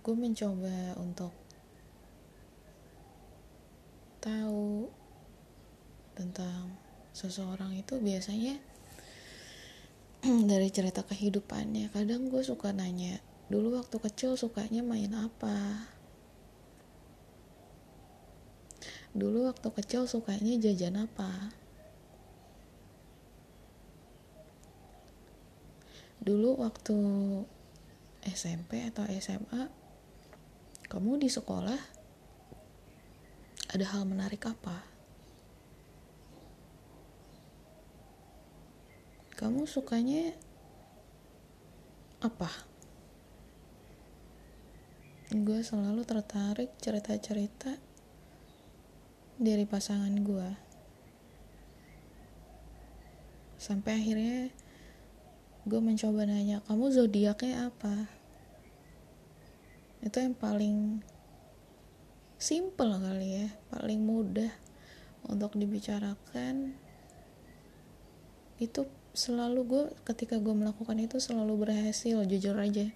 Gue 0.07 0.15
mencoba 0.15 0.95
untuk 1.01 1.35
tahu 4.25 4.87
tentang 6.35 6.67
seseorang 7.15 7.79
itu 7.79 7.95
biasanya 8.03 8.59
dari 10.51 10.67
cerita 10.67 11.07
kehidupannya. 11.07 11.95
Kadang 11.95 12.27
gue 12.27 12.43
suka 12.43 12.75
nanya 12.75 13.23
dulu 13.47 13.79
waktu 13.79 14.03
kecil 14.03 14.35
sukanya 14.35 14.83
main 14.83 15.15
apa? 15.15 15.87
Dulu 19.15 19.47
waktu 19.47 19.71
kecil 19.71 20.11
sukanya 20.11 20.59
jajan 20.59 21.07
apa? 21.07 21.55
Dulu 26.19 26.59
waktu 26.67 26.99
SMP 28.27 28.83
atau 28.91 29.07
SMA 29.23 29.71
kamu 30.91 31.23
di 31.23 31.31
sekolah 31.31 31.79
ada 33.71 33.87
hal 33.87 34.03
menarik 34.03 34.43
apa 34.51 34.94
kamu 39.45 39.69
sukanya 39.69 40.33
apa? 42.25 42.49
Gue 45.37 45.61
selalu 45.61 46.01
tertarik 46.09 46.73
cerita-cerita 46.81 47.77
dari 49.37 49.69
pasangan 49.69 50.17
gue 50.17 50.49
sampai 53.61 53.93
akhirnya 54.01 54.49
gue 55.69 55.81
mencoba 55.93 56.25
nanya 56.25 56.65
kamu 56.65 56.89
zodiaknya 56.89 57.69
apa? 57.69 58.09
Itu 60.01 60.25
yang 60.25 60.41
paling 60.41 61.05
simple 62.41 62.97
kali 62.97 63.45
ya 63.45 63.49
paling 63.69 64.01
mudah 64.09 64.57
untuk 65.29 65.53
dibicarakan. 65.53 66.81
Itu 68.57 69.04
selalu 69.15 69.61
gue 69.63 69.85
ketika 70.03 70.43
gue 70.43 70.51
melakukan 70.51 70.99
itu 70.99 71.23
selalu 71.23 71.71
berhasil 71.71 72.27
jujur 72.27 72.59
aja. 72.59 72.91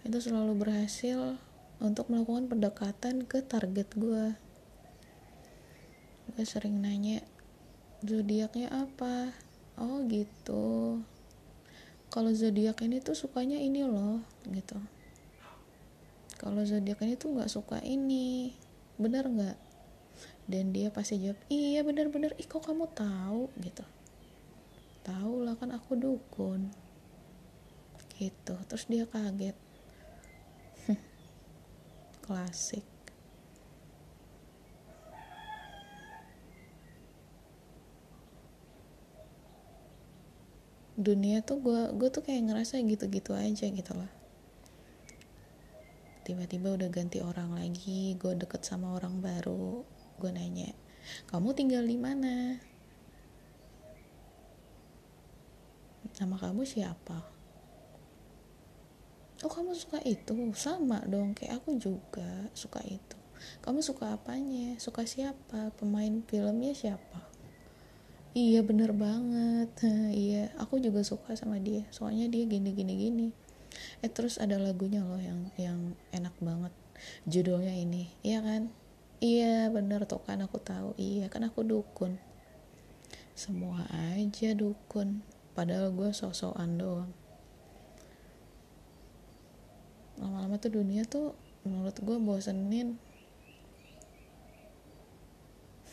Itu 0.00 0.16
selalu 0.16 0.56
berhasil 0.56 1.36
untuk 1.84 2.08
melakukan 2.08 2.48
pendekatan 2.48 3.28
ke 3.28 3.44
target 3.44 3.88
gue 3.92 4.36
gue 6.30 6.44
sering 6.46 6.80
nanya 6.80 7.20
zodiaknya 8.00 8.72
apa? 8.72 9.36
Oh 9.76 10.00
gitu. 10.08 10.96
Kalau 12.08 12.32
zodiak 12.32 12.80
ini 12.80 13.04
tuh 13.04 13.12
sukanya 13.12 13.60
ini 13.60 13.84
loh 13.84 14.24
gitu. 14.48 14.80
Kalau 16.40 16.64
zodiak 16.64 17.04
ini 17.04 17.20
tuh 17.20 17.36
nggak 17.36 17.52
suka 17.52 17.84
ini 17.84 18.56
benar 18.96 19.28
nggak? 19.28 19.58
Dan 20.48 20.72
dia 20.72 20.88
pasti 20.88 21.20
jawab 21.20 21.36
iya 21.52 21.84
benar-benar. 21.84 22.32
Ih 22.40 22.48
kok 22.48 22.64
kamu 22.64 22.88
tahu? 22.96 23.52
Gitu 23.60 23.99
tahu 25.10 25.42
lah 25.42 25.58
kan 25.58 25.74
aku 25.74 25.98
dukun. 25.98 26.70
Gitu. 28.14 28.54
Terus 28.70 28.84
dia 28.86 29.04
kaget. 29.10 29.58
Klasik. 32.24 32.86
Dunia 41.00 41.40
tuh 41.40 41.58
gue 41.64 41.80
gue 41.96 42.08
tuh 42.12 42.22
kayak 42.22 42.52
ngerasa 42.52 42.78
gitu-gitu 42.84 43.34
aja 43.34 43.66
gitu 43.66 43.92
loh. 43.96 44.12
Tiba-tiba 46.22 46.76
udah 46.76 46.86
ganti 46.92 47.18
orang 47.18 47.56
lagi 47.58 48.14
gue 48.14 48.38
deket 48.38 48.62
sama 48.62 48.94
orang 48.94 49.18
baru 49.18 49.82
gue 50.20 50.30
nanya 50.36 50.76
kamu 51.32 51.56
tinggal 51.56 51.84
di 51.86 51.96
mana 51.96 52.60
nama 56.20 56.36
kamu 56.36 56.68
siapa? 56.68 57.24
Oh 59.40 59.48
kamu 59.48 59.72
suka 59.72 60.04
itu? 60.04 60.36
Sama 60.52 61.00
dong 61.08 61.32
kayak 61.32 61.64
aku 61.64 61.80
juga 61.80 62.52
suka 62.52 62.84
itu. 62.84 63.16
Kamu 63.64 63.80
suka 63.80 64.20
apanya? 64.20 64.76
Suka 64.76 65.08
siapa? 65.08 65.72
Pemain 65.80 66.20
filmnya 66.28 66.76
siapa? 66.76 67.24
Iya 68.36 68.60
bener 68.60 68.92
banget. 68.92 69.72
Iya 70.12 70.52
aku 70.60 70.76
juga 70.76 71.00
suka 71.00 71.32
sama 71.40 71.56
dia. 71.56 71.88
Soalnya 71.88 72.28
dia 72.28 72.44
gini 72.44 72.68
gini 72.76 72.94
gini. 73.00 73.26
Eh 74.04 74.12
terus 74.12 74.36
ada 74.36 74.60
lagunya 74.60 75.00
loh 75.00 75.16
yang 75.16 75.48
yang 75.56 75.96
enak 76.12 76.36
banget. 76.44 76.76
Judulnya 77.24 77.72
ini 77.72 78.12
iya 78.20 78.44
kan? 78.44 78.68
Iya 79.24 79.72
bener 79.72 80.04
tuh 80.04 80.20
kan 80.20 80.44
aku 80.44 80.60
tahu. 80.60 80.92
Iya 81.00 81.32
kan 81.32 81.48
aku 81.48 81.64
dukun. 81.64 82.20
Semua 83.32 83.88
aja 83.88 84.52
dukun 84.52 85.39
padahal 85.52 85.90
gue 85.94 86.10
sok-sokan 86.14 86.78
doang. 86.78 87.12
Lama-lama 90.20 90.60
tuh 90.60 90.72
dunia 90.76 91.04
tuh 91.08 91.34
menurut 91.64 91.96
gue 91.96 92.16
bosenin. 92.20 93.00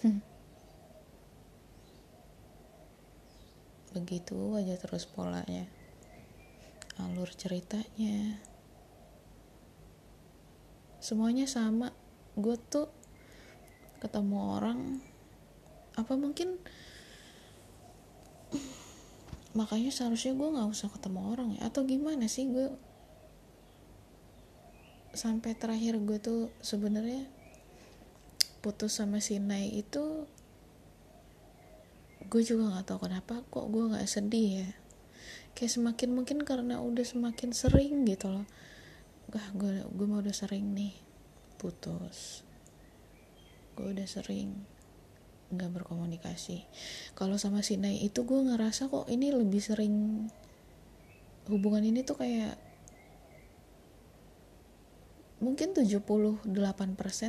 Begitu 3.95 4.37
aja 4.59 4.75
terus 4.77 5.07
polanya. 5.07 5.65
Alur 6.99 7.31
ceritanya. 7.33 8.37
Semuanya 10.99 11.47
sama. 11.47 11.95
Gue 12.37 12.59
tuh 12.59 12.91
ketemu 13.97 14.37
orang 14.59 15.01
apa 15.97 16.13
mungkin 16.13 16.61
makanya 19.57 19.89
seharusnya 19.89 20.37
gue 20.37 20.53
nggak 20.53 20.69
usah 20.69 20.93
ketemu 20.93 21.19
orang 21.33 21.49
ya. 21.57 21.65
Atau 21.65 21.89
gimana 21.89 22.29
sih 22.29 22.45
gue 22.45 22.69
sampai 25.17 25.57
terakhir 25.57 25.97
gue 25.97 26.21
tuh 26.21 26.53
sebenarnya 26.61 27.25
putus 28.61 29.01
sama 29.01 29.17
si 29.17 29.41
Nai 29.41 29.73
itu 29.73 30.29
gue 32.27 32.41
juga 32.45 32.69
nggak 32.69 32.85
tahu 32.85 33.09
kenapa 33.09 33.41
kok 33.49 33.65
gue 33.73 33.83
nggak 33.89 34.05
sedih 34.05 34.61
ya. 34.61 34.69
Kayak 35.57 35.73
semakin 35.73 36.09
mungkin 36.13 36.37
karena 36.45 36.77
udah 36.77 37.01
semakin 37.01 37.49
sering 37.49 38.05
gitu 38.05 38.29
loh. 38.29 38.45
Gak 39.33 39.57
gue 39.57 39.89
gue 39.89 40.05
mau 40.05 40.21
udah 40.21 40.37
sering 40.37 40.77
nih 40.77 40.93
putus. 41.57 42.45
Gue 43.73 43.89
udah 43.89 44.05
sering 44.05 44.76
nggak 45.47 45.71
berkomunikasi. 45.81 46.67
Kalau 47.15 47.39
sama 47.39 47.63
si 47.63 47.79
Nai 47.79 48.03
itu 48.03 48.27
gue 48.27 48.39
ngerasa 48.51 48.91
kok 48.91 49.07
ini 49.07 49.31
lebih 49.31 49.63
sering 49.63 50.27
hubungan 51.47 51.83
ini 51.87 52.03
tuh 52.03 52.19
kayak 52.19 52.59
mungkin 55.37 55.71
78% 55.71 56.43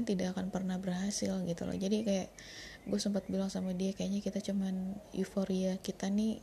tidak 0.08 0.26
akan 0.34 0.48
pernah 0.48 0.80
berhasil 0.80 1.38
gitu 1.44 1.62
loh. 1.68 1.76
Jadi 1.76 2.02
kayak 2.02 2.28
gue 2.88 2.98
sempat 2.98 3.28
bilang 3.28 3.52
sama 3.52 3.76
dia 3.76 3.92
kayaknya 3.92 4.24
kita 4.24 4.40
cuman 4.40 4.96
euforia 5.12 5.76
kita 5.78 6.08
nih 6.08 6.40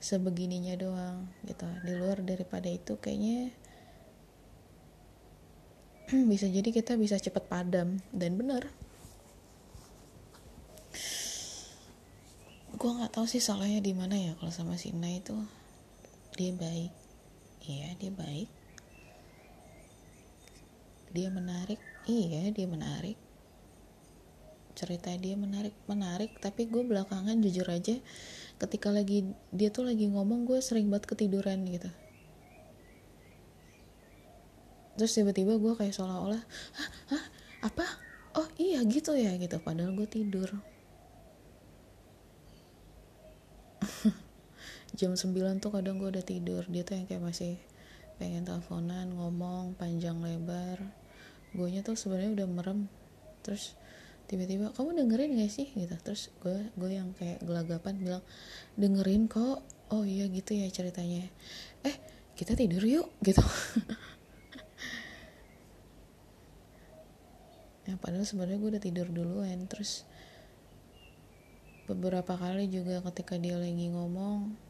sebegininya 0.00 0.74
doang 0.74 1.30
gitu. 1.44 1.68
Di 1.84 1.92
luar 1.94 2.24
daripada 2.24 2.66
itu 2.66 2.96
kayaknya 2.98 3.52
bisa 6.32 6.48
jadi 6.48 6.68
kita 6.72 6.98
bisa 6.98 7.20
cepet 7.20 7.44
padam. 7.46 8.00
Dan 8.10 8.40
bener 8.40 8.85
gue 12.76 12.90
nggak 12.92 13.16
tahu 13.16 13.24
sih 13.24 13.40
salahnya 13.40 13.80
di 13.80 13.96
mana 13.96 14.20
ya 14.20 14.36
kalau 14.36 14.52
sama 14.52 14.76
Sina 14.76 15.08
itu. 15.08 15.32
Dia 16.36 16.52
baik. 16.52 16.92
Iya 17.64 17.88
dia 17.96 18.12
baik. 18.12 18.48
Dia 21.16 21.28
menarik. 21.32 21.80
Iya 22.04 22.52
dia 22.52 22.68
menarik. 22.68 23.16
Cerita 24.76 25.08
dia 25.16 25.40
menarik 25.40 25.72
menarik. 25.88 26.36
Tapi 26.36 26.68
gue 26.68 26.84
belakangan 26.84 27.40
jujur 27.40 27.64
aja 27.64 27.96
ketika 28.60 28.92
lagi 28.92 29.24
dia 29.56 29.72
tuh 29.72 29.88
lagi 29.88 30.12
ngomong 30.12 30.44
gue 30.44 30.60
sering 30.60 30.92
banget 30.92 31.08
ketiduran 31.16 31.64
gitu. 31.64 31.88
Terus 35.00 35.16
tiba-tiba 35.16 35.56
gue 35.56 35.72
kayak 35.80 35.96
seolah-olah 35.96 36.44
hah, 36.76 36.90
hah? 37.08 37.24
Apa? 37.64 37.88
Oh 38.36 38.48
iya 38.60 38.84
gitu 38.84 39.16
ya 39.16 39.32
gitu. 39.40 39.56
Padahal 39.64 39.96
gue 39.96 40.04
tidur 40.04 40.52
jam 44.96 45.12
9 45.12 45.60
tuh 45.60 45.70
kadang 45.70 46.00
gue 46.00 46.08
udah 46.08 46.24
tidur. 46.24 46.64
Dia 46.72 46.82
tuh 46.82 46.96
yang 46.96 47.06
kayak 47.06 47.22
masih 47.22 47.60
pengen 48.16 48.48
teleponan 48.48 49.12
ngomong 49.12 49.76
panjang 49.76 50.16
lebar. 50.24 50.80
Gue 51.52 51.68
tuh 51.84 51.94
sebenarnya 51.94 52.42
udah 52.42 52.48
merem. 52.48 52.80
Terus 53.44 53.76
tiba-tiba 54.26 54.72
kamu 54.72 55.04
dengerin 55.04 55.36
gak 55.36 55.52
sih? 55.52 55.68
Gitu. 55.68 55.92
Terus 56.00 56.32
gue 56.40 56.72
gue 56.72 56.90
yang 56.96 57.12
kayak 57.20 57.44
gelagapan 57.44 57.94
bilang 58.00 58.24
dengerin 58.80 59.28
kok. 59.28 59.60
Oh 59.92 60.02
iya 60.02 60.26
gitu 60.32 60.56
ya 60.56 60.66
ceritanya. 60.72 61.28
Eh 61.84 61.96
kita 62.32 62.56
tidur 62.56 62.82
yuk 62.82 63.12
gitu. 63.20 63.44
Ya 67.86 67.94
padahal 67.94 68.26
sebenarnya 68.26 68.58
gue 68.58 68.70
udah 68.74 68.82
tidur 68.82 69.06
duluan. 69.14 69.70
Terus 69.70 70.02
beberapa 71.86 72.34
kali 72.34 72.66
juga 72.66 72.98
ketika 72.98 73.38
dia 73.38 73.54
lagi 73.54 73.94
ngomong 73.94 74.65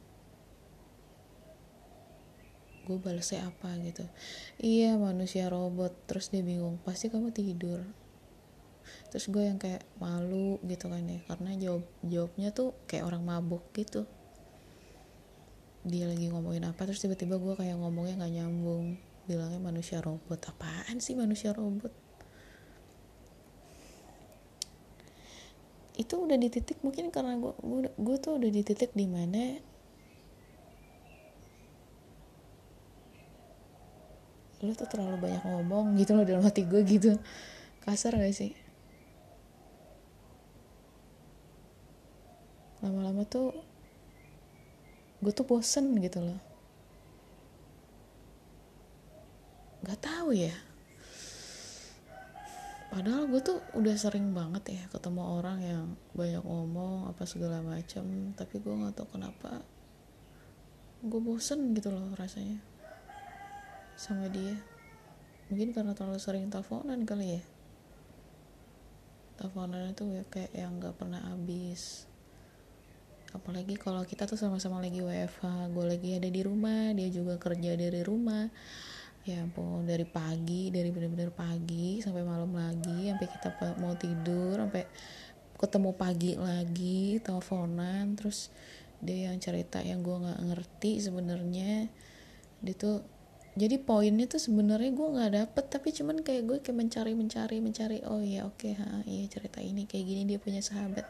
gue 2.87 2.96
balasnya 3.03 3.51
apa 3.51 3.75
gitu. 3.83 4.07
Iya 4.62 4.94
manusia 4.94 5.51
robot. 5.51 5.92
Terus 6.07 6.31
dia 6.31 6.46
bingung 6.46 6.79
pasti 6.87 7.11
kamu 7.11 7.35
tidur. 7.35 7.83
Terus 9.11 9.27
gue 9.27 9.42
yang 9.42 9.59
kayak 9.59 9.83
malu 9.99 10.62
gitu 10.62 10.87
kan 10.87 11.03
ya 11.03 11.18
karena 11.27 11.51
jawab 11.59 11.85
jawabnya 12.07 12.55
tuh 12.55 12.79
kayak 12.87 13.11
orang 13.11 13.27
mabuk 13.27 13.66
gitu. 13.75 14.07
Dia 15.83 16.07
lagi 16.07 16.31
ngomongin 16.31 16.66
apa 16.66 16.87
terus 16.87 17.03
tiba-tiba 17.03 17.38
gue 17.38 17.55
kayak 17.59 17.75
ngomongnya 17.79 18.22
nggak 18.22 18.35
nyambung. 18.38 18.99
Bilangnya 19.27 19.59
manusia 19.59 19.99
robot. 19.99 20.38
Apaan 20.38 21.03
sih 21.03 21.18
manusia 21.18 21.51
robot? 21.51 21.90
Itu 25.96 26.29
udah 26.29 26.37
di 26.37 26.53
titik 26.53 26.79
mungkin 26.85 27.09
karena 27.09 27.40
gue 27.40 27.57
gue, 27.96 28.16
tuh 28.20 28.37
udah 28.37 28.51
di 28.53 28.62
titik 28.62 28.92
di 28.92 29.09
mana 29.09 29.59
lu 34.66 34.74
tuh 34.74 34.90
terlalu 34.90 35.31
banyak 35.31 35.42
ngomong 35.46 35.94
gitu 35.94 36.18
loh 36.18 36.26
dalam 36.26 36.42
hati 36.42 36.66
gue 36.66 36.83
gitu. 36.83 37.14
Kasar 37.87 38.18
gak 38.18 38.35
sih? 38.35 38.50
Lama-lama 42.83 43.22
tuh 43.22 43.55
gue 45.22 45.33
tuh 45.33 45.46
bosen 45.46 45.94
gitu 46.02 46.18
loh. 46.18 46.40
Gak 49.87 50.02
tahu 50.02 50.35
ya. 50.35 50.52
Padahal 52.90 53.29
gue 53.31 53.40
tuh 53.44 53.62
udah 53.76 53.94
sering 53.94 54.35
banget 54.35 54.83
ya 54.83 54.83
ketemu 54.88 55.22
orang 55.22 55.59
yang 55.61 55.85
banyak 56.16 56.40
ngomong 56.40 57.12
apa 57.12 57.29
segala 57.29 57.61
macam 57.61 58.33
tapi 58.33 58.57
gue 58.57 58.72
nggak 58.72 58.96
tahu 58.96 59.20
kenapa 59.20 59.61
gue 61.05 61.20
bosen 61.20 61.76
gitu 61.76 61.92
loh 61.92 62.16
rasanya 62.16 62.57
sama 63.97 64.29
dia. 64.29 64.55
Mungkin 65.49 65.73
karena 65.73 65.97
terlalu 65.97 66.21
sering 66.21 66.53
teleponan 66.53 67.09
kali 67.09 67.41
ya. 67.41 67.43
Teleponan 69.41 69.97
itu 69.97 70.05
ya 70.13 70.23
kayak 70.29 70.53
yang 70.53 70.77
nggak 70.77 71.01
pernah 71.01 71.25
habis. 71.33 72.05
Apalagi 73.33 73.81
kalau 73.81 74.05
kita 74.05 74.29
tuh 74.29 74.37
sama-sama 74.37 74.79
lagi 74.81 75.01
WFH 75.01 75.73
gue 75.73 75.85
lagi 75.85 76.11
ada 76.17 76.29
di 76.29 76.41
rumah 76.45 76.93
dia 76.93 77.09
juga 77.09 77.41
kerja 77.41 77.73
dari 77.75 78.05
rumah. 78.05 78.53
Ya 79.27 79.43
ampun 79.43 79.83
dari 79.83 80.07
pagi 80.07 80.71
dari 80.71 80.95
bener-bener 80.95 81.35
pagi 81.35 81.99
sampai 81.99 82.23
malam 82.23 82.55
lagi 82.55 83.11
sampai 83.11 83.27
kita 83.27 83.49
mau 83.83 83.99
tidur 83.99 84.55
sampai 84.55 84.87
ketemu 85.57 85.91
pagi 85.99 86.33
lagi 86.39 87.19
teleponan 87.25 88.15
terus 88.15 88.55
dia 89.03 89.33
yang 89.33 89.43
cerita 89.43 89.83
yang 89.83 90.05
gue 90.05 90.15
nggak 90.15 90.41
ngerti 90.47 91.03
sebenarnya 91.03 91.91
dia 92.63 92.75
tuh 92.77 93.15
jadi 93.57 93.81
poinnya 93.81 94.29
tuh 94.29 94.38
sebenarnya 94.38 94.92
gue 94.92 95.09
nggak 95.16 95.33
dapet 95.33 95.64
tapi 95.73 95.88
cuman 95.97 96.21
kayak 96.21 96.42
gue 96.45 96.59
kayak 96.61 96.77
mencari 96.77 97.12
mencari 97.16 97.57
mencari 97.64 97.99
oh 98.05 98.21
iya 98.21 98.45
oke 98.45 98.61
okay, 98.61 98.77
ha 98.77 99.01
iya 99.09 99.25
cerita 99.33 99.64
ini 99.64 99.88
kayak 99.88 100.05
gini 100.05 100.23
dia 100.29 100.38
punya 100.38 100.61
sahabat 100.61 101.09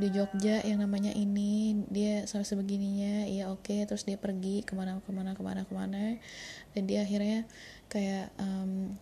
di 0.00 0.08
Jogja 0.08 0.64
yang 0.64 0.80
namanya 0.80 1.12
ini 1.12 1.84
dia 1.92 2.24
sampai 2.24 2.48
sebegininya 2.48 3.28
ya 3.28 3.52
oke 3.52 3.68
okay. 3.68 3.84
terus 3.84 4.08
dia 4.08 4.16
pergi 4.16 4.64
ke 4.64 4.72
mana 4.72 4.96
ke 5.04 5.12
mana 5.12 5.36
ke 5.36 5.42
mana 5.44 5.68
ke 5.68 5.72
mana 5.76 6.16
dan 6.72 6.82
dia 6.88 7.04
akhirnya 7.04 7.44
kayak 7.92 8.32
um, 8.40 8.96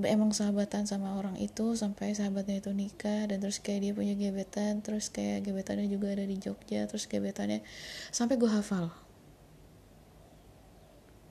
emang 0.00 0.32
sahabatan 0.32 0.88
sama 0.88 1.20
orang 1.20 1.36
itu 1.36 1.76
sampai 1.76 2.16
sahabatnya 2.16 2.64
itu 2.64 2.72
nikah 2.72 3.28
dan 3.28 3.38
terus 3.44 3.60
kayak 3.60 3.84
dia 3.84 3.92
punya 3.92 4.16
gebetan 4.16 4.80
terus 4.80 5.12
kayak 5.12 5.44
gebetannya 5.44 5.86
juga 5.92 6.16
ada 6.16 6.24
di 6.24 6.40
Jogja 6.40 6.88
terus 6.88 7.04
gebetannya 7.04 7.60
sampai 8.08 8.40
gue 8.40 8.48
hafal 8.48 9.03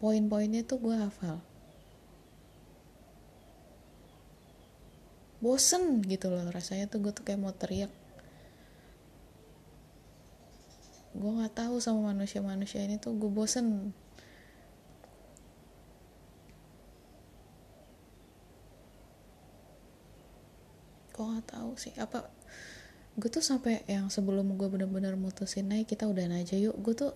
poin-poinnya 0.03 0.67
tuh 0.67 0.83
gue 0.83 0.91
hafal. 0.99 1.39
Bosen 5.39 6.03
gitu 6.03 6.27
loh 6.27 6.43
rasanya 6.51 6.91
tuh 6.91 6.99
gue 6.99 7.15
tuh 7.15 7.23
kayak 7.23 7.39
mau 7.39 7.55
teriak. 7.55 7.87
Gue 11.15 11.31
nggak 11.39 11.55
tahu 11.55 11.79
sama 11.79 12.11
manusia-manusia 12.11 12.83
ini 12.83 12.99
tuh 12.99 13.15
gue 13.15 13.31
bosen. 13.31 13.95
Gue 21.15 21.25
nggak 21.31 21.47
tahu 21.47 21.79
sih 21.79 21.95
apa 21.95 22.27
gue 23.15 23.29
tuh 23.31 23.45
sampai 23.45 23.87
yang 23.87 24.11
sebelum 24.11 24.51
gue 24.59 24.67
bener-bener 24.67 25.15
mutusin 25.15 25.71
naik 25.71 25.95
kita 25.95 26.11
udah 26.11 26.27
aja 26.27 26.59
yuk. 26.59 26.75
Gue 26.83 26.91
tuh 26.91 27.15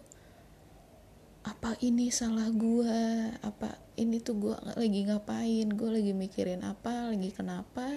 apa 1.67 1.83
ini 1.83 2.07
salah 2.15 2.47
gue 2.47 2.95
apa 3.43 3.75
ini 3.99 4.23
tuh 4.23 4.39
gue 4.39 4.55
lagi 4.79 5.03
ngapain? 5.03 5.67
Gue 5.75 5.99
lagi 5.99 6.15
mikirin 6.15 6.63
apa? 6.63 7.11
Lagi 7.11 7.27
kenapa? 7.35 7.91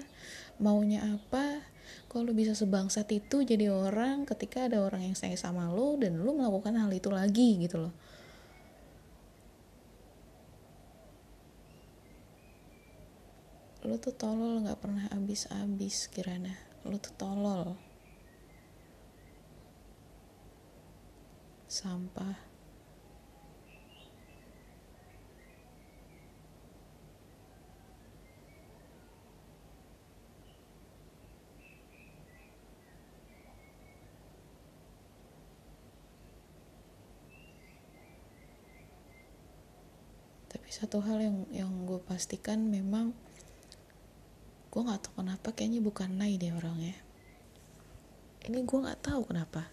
Maunya 0.59 1.07
apa? 1.07 1.63
Kok 2.11 2.27
lu 2.27 2.35
bisa 2.35 2.59
sebangsat 2.59 3.07
itu 3.15 3.47
jadi 3.47 3.71
orang 3.71 4.27
ketika 4.27 4.67
ada 4.67 4.83
orang 4.83 5.07
yang 5.07 5.15
sayang 5.15 5.39
sama 5.39 5.71
lo 5.71 5.95
dan 6.03 6.19
lu 6.19 6.35
melakukan 6.35 6.75
hal 6.83 6.91
itu 6.91 7.15
lagi? 7.15 7.63
Gitu 7.63 7.79
loh. 7.79 7.95
Lu 13.87 13.95
tuh 14.03 14.11
tolol 14.11 14.67
nggak 14.67 14.83
pernah 14.83 15.07
abis-abis 15.15 16.11
kirana 16.11 16.59
lu 16.83 16.99
tuh 16.99 17.15
tolol. 17.15 17.79
Sampah 21.71 22.51
tapi 40.70 40.70
satu 40.81 41.05
hal 41.05 41.21
yang 41.21 41.37
yang 41.53 41.73
gue 41.85 42.01
pastikan 42.01 42.73
memang 42.73 43.13
gue 44.73 44.81
nggak 44.81 45.05
tahu 45.05 45.21
kenapa 45.21 45.53
kayaknya 45.53 45.85
bukan 45.85 46.17
Nai 46.17 46.41
deh 46.41 46.57
orangnya. 46.57 46.97
Ini 48.49 48.65
gue 48.65 48.79
nggak 48.81 49.05
tahu 49.05 49.29
kenapa. 49.29 49.69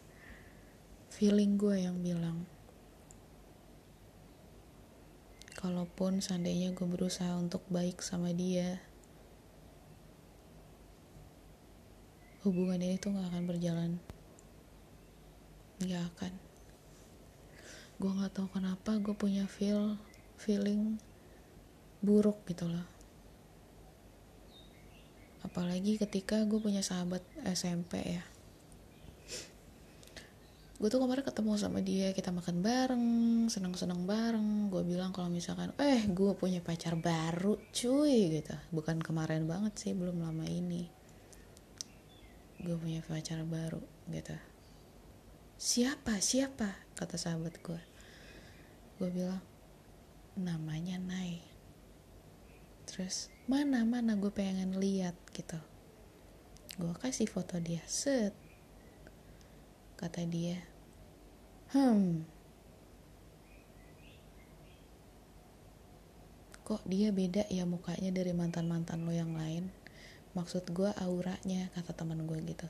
Feeling 1.08 1.56
gue 1.56 1.80
yang 1.80 2.04
bilang 2.04 2.44
kalaupun 5.58 6.20
seandainya 6.20 6.76
gue 6.76 6.86
berusaha 6.86 7.34
untuk 7.40 7.64
baik 7.72 8.04
sama 8.04 8.30
dia 8.30 8.78
hubungan 12.46 12.80
ini 12.80 12.96
tuh 13.02 13.12
gak 13.12 13.28
akan 13.28 13.44
berjalan. 13.44 13.92
Gak 15.84 16.04
akan. 16.16 16.34
Gue 18.00 18.12
gak 18.22 18.32
tahu 18.38 18.48
kenapa 18.54 18.96
gue 19.02 19.16
punya 19.18 19.44
feel 19.50 20.00
feeling 20.38 21.02
buruk 22.00 22.46
gitu 22.46 22.70
loh. 22.70 22.86
Apalagi 25.44 25.98
ketika 25.98 26.46
gue 26.46 26.62
punya 26.62 26.86
sahabat 26.86 27.26
SMP 27.42 28.00
ya. 28.06 28.24
Gue 30.78 30.94
tuh 30.94 31.02
kemarin 31.02 31.26
ketemu 31.26 31.58
sama 31.58 31.82
dia 31.82 32.14
kita 32.14 32.30
makan 32.30 32.62
bareng 32.62 33.06
seneng-seneng 33.50 34.06
bareng. 34.06 34.70
Gue 34.70 34.86
bilang 34.86 35.10
kalau 35.10 35.26
misalkan 35.26 35.74
eh 35.82 36.06
gue 36.06 36.32
punya 36.38 36.62
pacar 36.62 36.94
baru 36.94 37.58
cuy 37.74 38.38
gitu. 38.38 38.54
Bukan 38.70 39.02
kemarin 39.02 39.50
banget 39.50 39.74
sih 39.74 39.98
belum 39.98 40.22
lama 40.22 40.46
ini. 40.46 40.86
Gue 42.62 42.78
punya 42.78 43.02
pacar 43.02 43.42
baru 43.42 43.82
gitu. 44.14 44.38
Siapa? 45.58 46.22
Siapa? 46.22 46.88
kata 46.98 47.14
sahabat 47.18 47.62
gue. 47.62 47.82
Gue 48.98 49.10
bilang 49.14 49.42
namanya 50.38 51.02
Nai. 51.02 51.42
Terus 52.88 53.34
mana 53.50 53.84
mana 53.84 54.16
gue 54.16 54.32
pengen 54.32 54.78
lihat 54.78 55.18
gitu. 55.34 55.58
Gue 56.78 56.94
kasih 56.98 57.26
foto 57.26 57.58
dia 57.58 57.82
set. 57.90 58.32
Kata 59.98 60.24
dia 60.30 60.62
hmm. 61.74 62.22
Kok 66.62 66.84
dia 66.86 67.10
beda 67.16 67.48
ya 67.48 67.64
mukanya 67.64 68.12
dari 68.12 68.36
mantan-mantan 68.36 69.08
lo 69.08 69.16
yang 69.16 69.34
lain? 69.34 69.72
Maksud 70.36 70.70
gue 70.70 70.92
auranya 71.00 71.72
kata 71.74 71.96
teman 71.96 72.28
gue 72.28 72.38
gitu. 72.44 72.68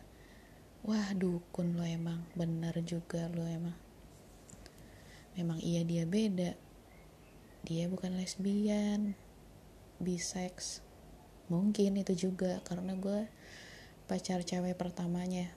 Wah 0.88 1.12
dukun 1.18 1.76
lo 1.76 1.84
emang. 1.84 2.24
Bener 2.38 2.78
juga 2.86 3.28
lo 3.28 3.44
emang. 3.44 3.76
Memang 5.34 5.60
iya 5.62 5.82
dia 5.82 6.06
beda 6.06 6.67
dia 7.68 7.92
bukan 7.92 8.16
lesbian 8.16 9.12
bisex. 10.00 10.80
Mungkin 11.52 12.00
itu 12.00 12.16
juga 12.16 12.64
karena 12.64 12.96
gue 12.96 13.28
pacar 14.08 14.40
cewek 14.48 14.80
pertamanya. 14.80 15.52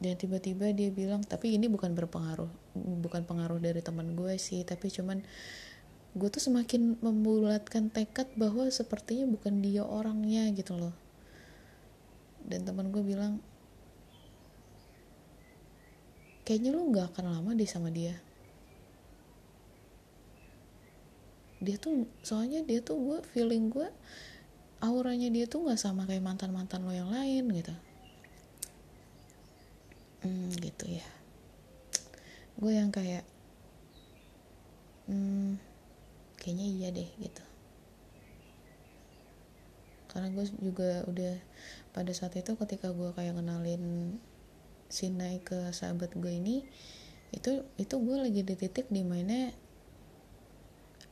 Dan 0.00 0.16
tiba-tiba 0.16 0.72
dia 0.72 0.88
bilang 0.88 1.20
tapi 1.20 1.60
ini 1.60 1.68
bukan 1.68 1.92
berpengaruh 1.92 2.48
bukan 3.04 3.24
pengaruh 3.24 3.60
dari 3.60 3.80
teman 3.80 4.12
gue 4.12 4.36
sih 4.36 4.60
tapi 4.60 4.92
cuman 4.92 5.24
gue 6.12 6.28
tuh 6.28 6.40
semakin 6.40 7.00
membulatkan 7.00 7.88
tekad 7.88 8.28
bahwa 8.36 8.68
sepertinya 8.68 9.28
bukan 9.28 9.60
dia 9.60 9.84
orangnya 9.84 10.48
gitu 10.56 10.72
loh. 10.72 10.96
Dan 12.48 12.64
teman 12.64 12.88
gue 12.88 13.04
bilang 13.04 13.44
kayaknya 16.48 16.72
lu 16.72 16.88
nggak 16.88 17.12
akan 17.12 17.36
lama 17.36 17.52
deh 17.52 17.68
sama 17.68 17.92
dia 17.92 18.25
dia 21.60 21.76
tuh 21.80 22.04
soalnya 22.20 22.60
dia 22.62 22.84
tuh 22.84 23.00
gue 23.00 23.18
feeling 23.32 23.72
gue 23.72 23.88
auranya 24.84 25.32
dia 25.32 25.48
tuh 25.48 25.64
nggak 25.64 25.80
sama 25.80 26.04
kayak 26.04 26.20
mantan 26.20 26.52
mantan 26.52 26.84
lo 26.84 26.92
yang 26.92 27.08
lain 27.08 27.48
gitu. 27.48 27.74
Hmm, 30.20 30.52
gitu 30.52 30.84
ya. 30.90 31.06
Gue 32.60 32.76
yang 32.76 32.92
kayak 32.92 33.24
hmm, 35.08 35.56
kayaknya 36.36 36.66
iya 36.66 36.88
deh 36.92 37.08
gitu. 37.20 37.44
Karena 40.12 40.28
gue 40.32 40.44
juga 40.60 41.04
udah 41.08 41.34
pada 41.96 42.12
saat 42.12 42.36
itu 42.36 42.52
ketika 42.52 42.92
gue 42.92 43.12
kayak 43.16 43.36
kenalin 43.36 44.16
Sinai 44.86 45.42
ke 45.42 45.72
sahabat 45.74 46.14
gue 46.14 46.30
ini 46.30 46.62
itu 47.34 47.66
itu 47.74 47.94
gue 47.98 48.16
lagi 48.22 48.46
di 48.46 48.54
titik 48.54 48.86
di 48.86 49.02
mana 49.02 49.50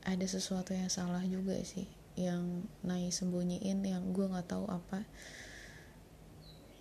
ada 0.05 0.25
sesuatu 0.29 0.71
yang 0.71 0.87
salah 0.87 1.25
juga 1.25 1.57
sih 1.65 1.89
yang 2.15 2.63
naik 2.79 3.11
sembunyiin 3.11 3.83
yang 3.83 4.15
gue 4.15 4.25
nggak 4.25 4.47
tahu 4.47 4.65
apa. 4.71 5.03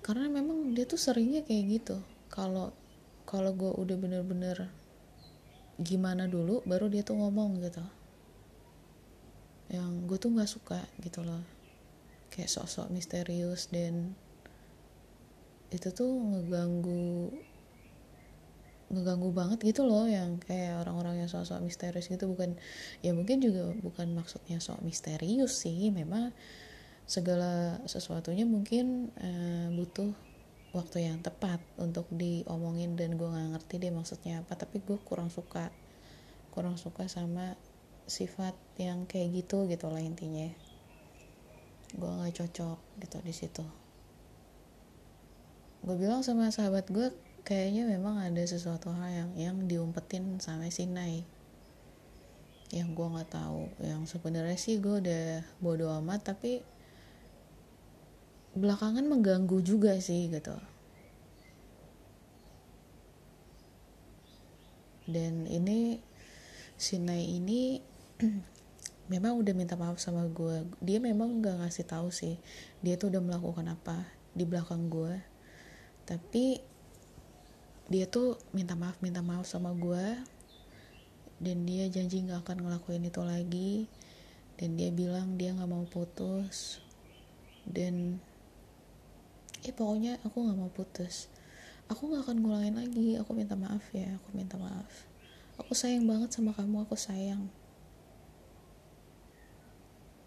Karena 0.04 0.30
memang 0.30 0.76
dia 0.76 0.86
tuh 0.86 0.98
seringnya 0.98 1.42
kayak 1.42 1.82
gitu. 1.82 1.98
Kalau 2.30 2.70
kalau 3.26 3.50
gue 3.56 3.72
udah 3.74 3.96
bener-bener 3.98 4.70
gimana 5.74 6.30
dulu 6.30 6.62
baru 6.62 6.86
dia 6.86 7.02
tuh 7.02 7.18
ngomong 7.18 7.58
gitu. 7.66 7.82
Yang 9.74 9.90
gue 10.06 10.18
tuh 10.22 10.30
nggak 10.30 10.50
suka 10.50 10.80
gitu 11.02 11.26
loh. 11.26 11.42
Kayak 12.30 12.54
sok-sok 12.54 12.94
misterius 12.94 13.66
dan 13.74 14.14
itu 15.74 15.90
tuh 15.90 16.14
ngeganggu 16.14 17.34
ngeganggu 18.94 19.34
banget 19.34 19.58
gitu 19.66 19.82
loh 19.82 20.06
yang 20.06 20.38
kayak 20.38 20.86
orang-orang 20.86 21.26
yang 21.26 21.30
sosok 21.30 21.58
misterius 21.60 22.06
gitu. 22.06 22.30
Bukan 22.30 22.54
ya 23.02 23.10
mungkin 23.10 23.42
juga 23.42 23.74
bukan 23.82 24.14
maksudnya 24.14 24.62
sok 24.62 24.80
misterius 24.86 25.60
sih. 25.60 25.90
Memang 25.90 26.30
segala 27.04 27.82
sesuatunya 27.84 28.46
mungkin 28.46 29.12
uh, 29.18 29.68
butuh 29.74 30.14
waktu 30.74 31.06
yang 31.06 31.22
tepat 31.22 31.62
untuk 31.78 32.08
diomongin 32.10 32.98
dan 32.98 33.14
gue 33.14 33.28
nggak 33.28 33.58
ngerti 33.58 33.74
deh 33.82 33.92
maksudnya 33.92 34.46
apa. 34.46 34.54
Tapi 34.54 34.80
gue 34.80 34.98
kurang 35.02 35.28
suka 35.28 35.74
kurang 36.54 36.78
suka 36.78 37.10
sama 37.10 37.58
sifat 38.06 38.54
yang 38.78 39.10
kayak 39.10 39.44
gitu 39.44 39.66
gitu 39.66 39.90
lah 39.90 40.00
intinya. 40.00 40.46
Gue 41.94 42.10
nggak 42.10 42.38
cocok 42.38 42.78
gitu 43.02 43.18
di 43.26 43.34
situ. 43.34 43.64
Gue 45.84 46.00
bilang 46.00 46.24
sama 46.24 46.48
sahabat 46.48 46.88
gue 46.88 47.12
kayaknya 47.44 47.84
memang 47.84 48.24
ada 48.24 48.40
sesuatu 48.40 48.88
hal 48.96 49.12
yang 49.12 49.30
yang 49.36 49.56
diumpetin 49.68 50.40
sama 50.40 50.72
si 50.72 50.88
Nai. 50.88 51.28
Yang 52.72 52.88
gue 52.96 53.06
nggak 53.12 53.30
tahu. 53.30 53.68
Yang 53.84 54.16
sebenarnya 54.16 54.56
sih 54.56 54.80
gue 54.80 55.04
udah 55.04 55.44
bodoh 55.60 55.92
amat 56.00 56.34
tapi 56.34 56.64
belakangan 58.56 59.04
mengganggu 59.04 59.60
juga 59.60 59.92
sih 60.00 60.32
gitu. 60.32 60.56
Dan 65.04 65.44
ini 65.44 66.00
si 66.80 66.96
Nai 66.96 67.28
ini 67.28 67.78
memang 69.12 69.36
udah 69.36 69.52
minta 69.52 69.76
maaf 69.76 70.00
sama 70.00 70.24
gue 70.32 70.64
dia 70.80 70.96
memang 70.96 71.44
nggak 71.44 71.60
ngasih 71.60 71.84
tahu 71.84 72.08
sih 72.08 72.40
dia 72.80 72.96
tuh 72.96 73.12
udah 73.12 73.20
melakukan 73.20 73.68
apa 73.68 74.08
di 74.32 74.48
belakang 74.48 74.88
gue 74.88 75.20
tapi 76.08 76.64
dia 77.92 78.08
tuh 78.08 78.40
minta 78.56 78.72
maaf 78.72 78.96
minta 79.04 79.20
maaf 79.20 79.44
sama 79.44 79.72
gue 79.76 80.16
dan 81.42 81.66
dia 81.68 81.90
janji 81.92 82.24
nggak 82.24 82.46
akan 82.46 82.64
ngelakuin 82.64 83.04
itu 83.04 83.22
lagi. 83.24 83.72
Dan 84.54 84.78
dia 84.78 84.94
bilang 84.94 85.34
dia 85.34 85.50
nggak 85.50 85.66
mau 85.66 85.84
putus. 85.84 86.78
Dan 87.66 88.22
eh 89.66 89.74
pokoknya 89.74 90.22
aku 90.22 90.36
nggak 90.40 90.58
mau 90.58 90.70
putus. 90.70 91.28
Aku 91.90 92.08
nggak 92.08 92.30
akan 92.30 92.36
ngulangin 92.40 92.76
lagi. 92.78 93.18
Aku 93.20 93.36
minta 93.36 93.58
maaf 93.58 93.82
ya 93.92 94.14
aku 94.16 94.28
minta 94.32 94.56
maaf. 94.56 95.04
Aku 95.60 95.74
sayang 95.74 96.06
banget 96.06 96.32
sama 96.32 96.54
kamu 96.54 96.86
aku 96.86 96.96
sayang. 96.96 97.50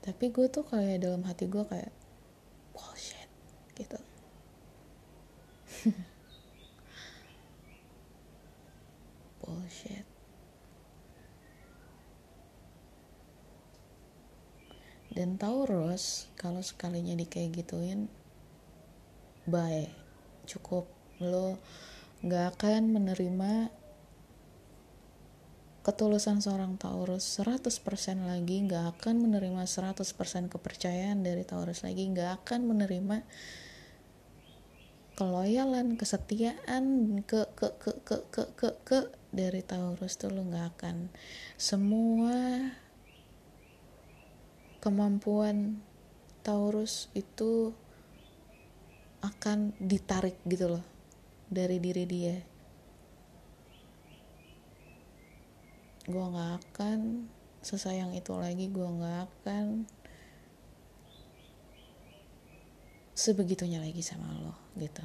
Tapi 0.03 0.31
gue 0.31 0.47
tuh 0.47 0.63
kayak 0.63 1.03
dalam 1.03 1.25
hati 1.25 1.49
gue 1.49 1.63
kayak 1.67 1.91
bullshit 2.77 3.29
gitu 3.73 3.97
bullshit 9.41 10.05
dan 15.17 15.41
Taurus 15.41 16.29
kalau 16.37 16.61
sekalinya 16.61 17.17
di 17.17 17.25
kayak 17.25 17.65
gituin 17.65 18.05
bye. 19.49 19.89
Cukup. 20.45 20.85
Lo 21.17 21.57
nggak 22.21 22.53
akan 22.53 22.93
menerima 22.93 23.73
ketulusan 25.81 26.43
seorang 26.43 26.75
Taurus 26.75 27.39
100% 27.39 27.71
lagi 28.27 28.59
nggak 28.67 28.99
akan 28.99 29.23
menerima 29.23 29.63
100% 29.63 30.03
kepercayaan 30.51 31.23
dari 31.23 31.47
Taurus 31.47 31.87
lagi 31.87 32.03
nggak 32.11 32.43
akan 32.43 32.67
menerima 32.67 33.23
keloyalan 35.17 35.95
kesetiaan 35.97 36.85
ke 37.25 37.49
ke 37.55 37.73
ke 37.81 37.91
ke 38.05 38.17
ke 38.29 38.43
ke, 38.53 38.69
ke 38.85 38.99
dari 39.33 39.63
Taurus 39.65 40.19
tuh 40.19 40.29
lo 40.29 40.45
nggak 40.45 40.77
akan. 40.77 41.09
Semua 41.55 42.67
kemampuan 44.87 45.83
Taurus 46.47 47.11
itu 47.11 47.75
akan 49.19 49.75
ditarik 49.83 50.39
gitu 50.47 50.71
loh 50.79 50.85
dari 51.51 51.75
diri 51.83 52.07
dia. 52.07 52.39
Gue 56.07 56.23
nggak 56.23 56.71
akan 56.71 57.27
sesayang 57.59 58.15
itu 58.15 58.31
lagi 58.39 58.71
gue 58.71 58.87
nggak 58.87 59.27
akan 59.27 59.83
sebegitunya 63.11 63.83
lagi 63.83 63.99
sama 63.99 64.31
lo 64.39 64.55
gitu. 64.79 65.03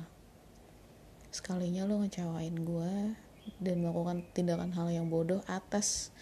Sekalinya 1.34 1.82
lo 1.90 1.98
ngecewain 2.06 2.54
gue 2.54 3.18
dan 3.58 3.82
melakukan 3.82 4.22
tindakan 4.30 4.70
hal 4.78 4.94
yang 4.94 5.10
bodoh 5.10 5.42
atas 5.50 6.14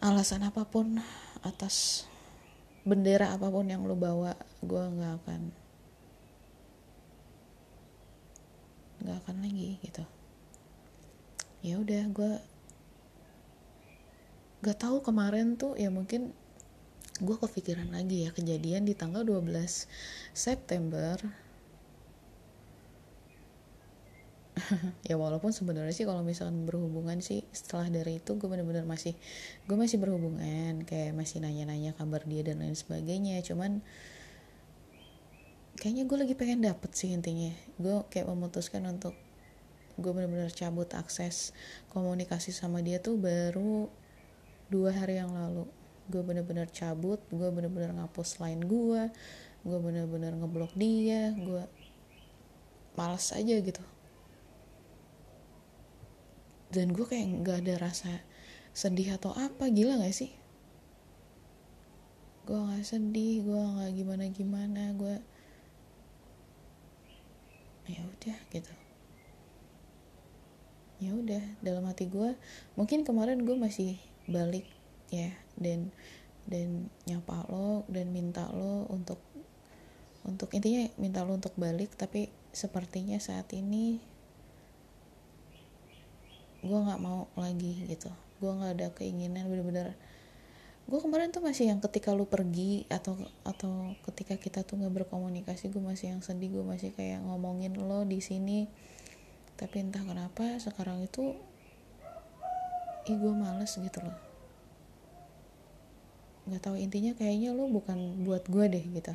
alasan 0.00 0.48
apa 0.48 0.64
pun 0.64 0.96
atas 1.44 2.08
bendera 2.82 3.30
apa 3.34 3.46
pun 3.46 3.66
yang 3.70 3.86
lo 3.86 3.94
bawa 3.94 4.34
gue 4.62 4.82
nggak 4.82 5.14
akan 5.22 5.40
nggak 9.02 9.16
akan 9.22 9.36
lagi 9.42 9.78
gitu. 9.82 10.04
Ya 11.62 11.78
udah 11.78 12.02
gue 12.10 12.32
gak 14.62 14.78
tahu 14.78 15.02
kemarin 15.02 15.58
tuh 15.58 15.74
ya 15.74 15.90
mungkin 15.90 16.30
gue 17.18 17.36
kepikiran 17.38 17.90
lagi 17.90 18.26
ya 18.26 18.30
kejadian 18.30 18.86
di 18.86 18.94
tanggal 18.94 19.26
12 19.26 19.50
September 20.30 21.18
ya 25.08 25.14
walaupun 25.18 25.50
sebenarnya 25.50 25.94
sih 25.94 26.06
kalau 26.08 26.24
misalkan 26.24 26.64
berhubungan 26.64 27.18
sih 27.20 27.46
setelah 27.50 27.88
dari 27.88 28.18
itu 28.18 28.36
gue 28.36 28.48
bener-bener 28.48 28.86
masih 28.86 29.14
gue 29.66 29.76
masih 29.76 29.98
berhubungan 30.02 30.82
kayak 30.86 31.12
masih 31.16 31.42
nanya-nanya 31.42 31.94
kabar 31.96 32.22
dia 32.24 32.42
dan 32.46 32.62
lain 32.62 32.76
sebagainya. 32.76 33.40
Cuman 33.42 33.84
kayaknya 35.78 36.04
gue 36.06 36.18
lagi 36.18 36.34
pengen 36.38 36.64
dapet 36.64 36.90
sih 36.94 37.10
intinya. 37.12 37.52
Gue 37.76 38.04
kayak 38.08 38.30
memutuskan 38.30 38.86
untuk 38.88 39.14
gue 40.00 40.12
bener-bener 40.14 40.48
cabut 40.50 40.88
akses 40.96 41.52
komunikasi 41.92 42.48
sama 42.48 42.80
dia 42.80 42.96
tuh 42.98 43.20
baru 43.20 43.90
dua 44.72 44.90
hari 44.94 45.20
yang 45.20 45.34
lalu. 45.34 45.68
Gue 46.08 46.22
bener-bener 46.24 46.66
cabut 46.72 47.20
gue 47.30 47.48
bener-bener 47.52 47.94
ngapus 47.94 48.42
line 48.42 48.62
gue 48.64 49.02
gue 49.62 49.78
bener-bener 49.78 50.34
ngeblok 50.34 50.74
dia 50.74 51.30
gue 51.38 51.62
malas 52.98 53.30
aja 53.30 53.54
gitu 53.62 53.82
dan 56.72 56.96
gue 56.96 57.04
kayak 57.04 57.44
nggak 57.44 57.58
ada 57.68 57.74
rasa 57.76 58.24
sedih 58.72 59.20
atau 59.20 59.36
apa 59.36 59.68
gila 59.68 60.00
gak 60.00 60.16
sih? 60.16 60.32
Gue 62.48 62.56
nggak 62.56 62.82
sedih 62.88 63.44
gue 63.44 63.60
nggak 63.60 63.92
gimana 63.92 64.24
gimana 64.32 64.82
gue 64.96 65.16
ya 67.92 68.00
udah 68.00 68.38
gitu. 68.48 68.72
Ya 71.04 71.12
udah 71.12 71.44
dalam 71.60 71.84
hati 71.84 72.08
gue 72.08 72.32
mungkin 72.80 73.04
kemarin 73.04 73.44
gue 73.44 73.54
masih 73.54 74.00
balik 74.24 74.64
ya 75.12 75.28
dan 75.60 75.92
dan 76.48 76.88
nyapa 77.04 77.46
lo 77.52 77.84
dan 77.92 78.10
minta 78.10 78.48
lo 78.50 78.88
untuk 78.88 79.20
untuk 80.24 80.48
intinya 80.54 80.88
minta 80.96 81.22
lo 81.26 81.36
untuk 81.36 81.52
balik 81.58 81.94
tapi 81.94 82.32
sepertinya 82.54 83.18
saat 83.18 83.50
ini 83.52 84.11
gue 86.62 86.78
nggak 86.78 87.00
mau 87.02 87.26
lagi 87.34 87.90
gitu. 87.90 88.08
Gue 88.38 88.54
nggak 88.54 88.72
ada 88.78 88.88
keinginan 88.94 89.50
bener-bener. 89.50 89.98
Gue 90.86 90.98
kemarin 91.02 91.34
tuh 91.34 91.42
masih 91.42 91.70
yang 91.70 91.82
ketika 91.82 92.14
lu 92.14 92.26
pergi 92.26 92.86
atau 92.86 93.18
atau 93.42 93.94
ketika 94.10 94.38
kita 94.38 94.62
tuh 94.62 94.78
nggak 94.78 95.02
berkomunikasi 95.02 95.74
gue 95.74 95.82
masih 95.82 96.14
yang 96.14 96.22
sedih 96.22 96.54
gue 96.54 96.64
masih 96.66 96.94
kayak 96.94 97.22
ngomongin 97.26 97.74
lo 97.74 98.06
di 98.06 98.22
sini. 98.22 98.70
Tapi 99.58 99.82
entah 99.82 100.02
kenapa 100.06 100.58
sekarang 100.62 101.02
itu 101.02 101.34
ih 103.10 103.18
gue 103.18 103.34
males 103.34 103.74
gitu 103.74 103.98
loh. 103.98 104.18
Nggak 106.46 106.62
tahu 106.62 106.76
intinya 106.78 107.14
kayaknya 107.18 107.54
lo 107.54 107.66
bukan 107.66 108.22
buat 108.22 108.46
gue 108.46 108.64
deh 108.70 108.84
gitu. 108.86 109.14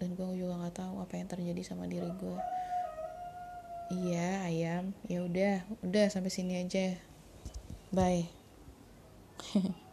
Dan 0.00 0.16
gue 0.16 0.26
juga 0.32 0.56
nggak 0.64 0.76
tahu 0.80 0.94
apa 1.04 1.12
yang 1.20 1.28
terjadi 1.28 1.60
sama 1.60 1.84
diri 1.84 2.08
gue 2.16 2.57
iya 3.94 4.18
ayam. 4.48 4.84
Ya 5.10 5.16
udah 5.28 5.50
udah 5.86 6.04
sampai 6.14 6.30
sini 6.36 6.52
aja. 6.62 6.80
Bye 7.92 8.30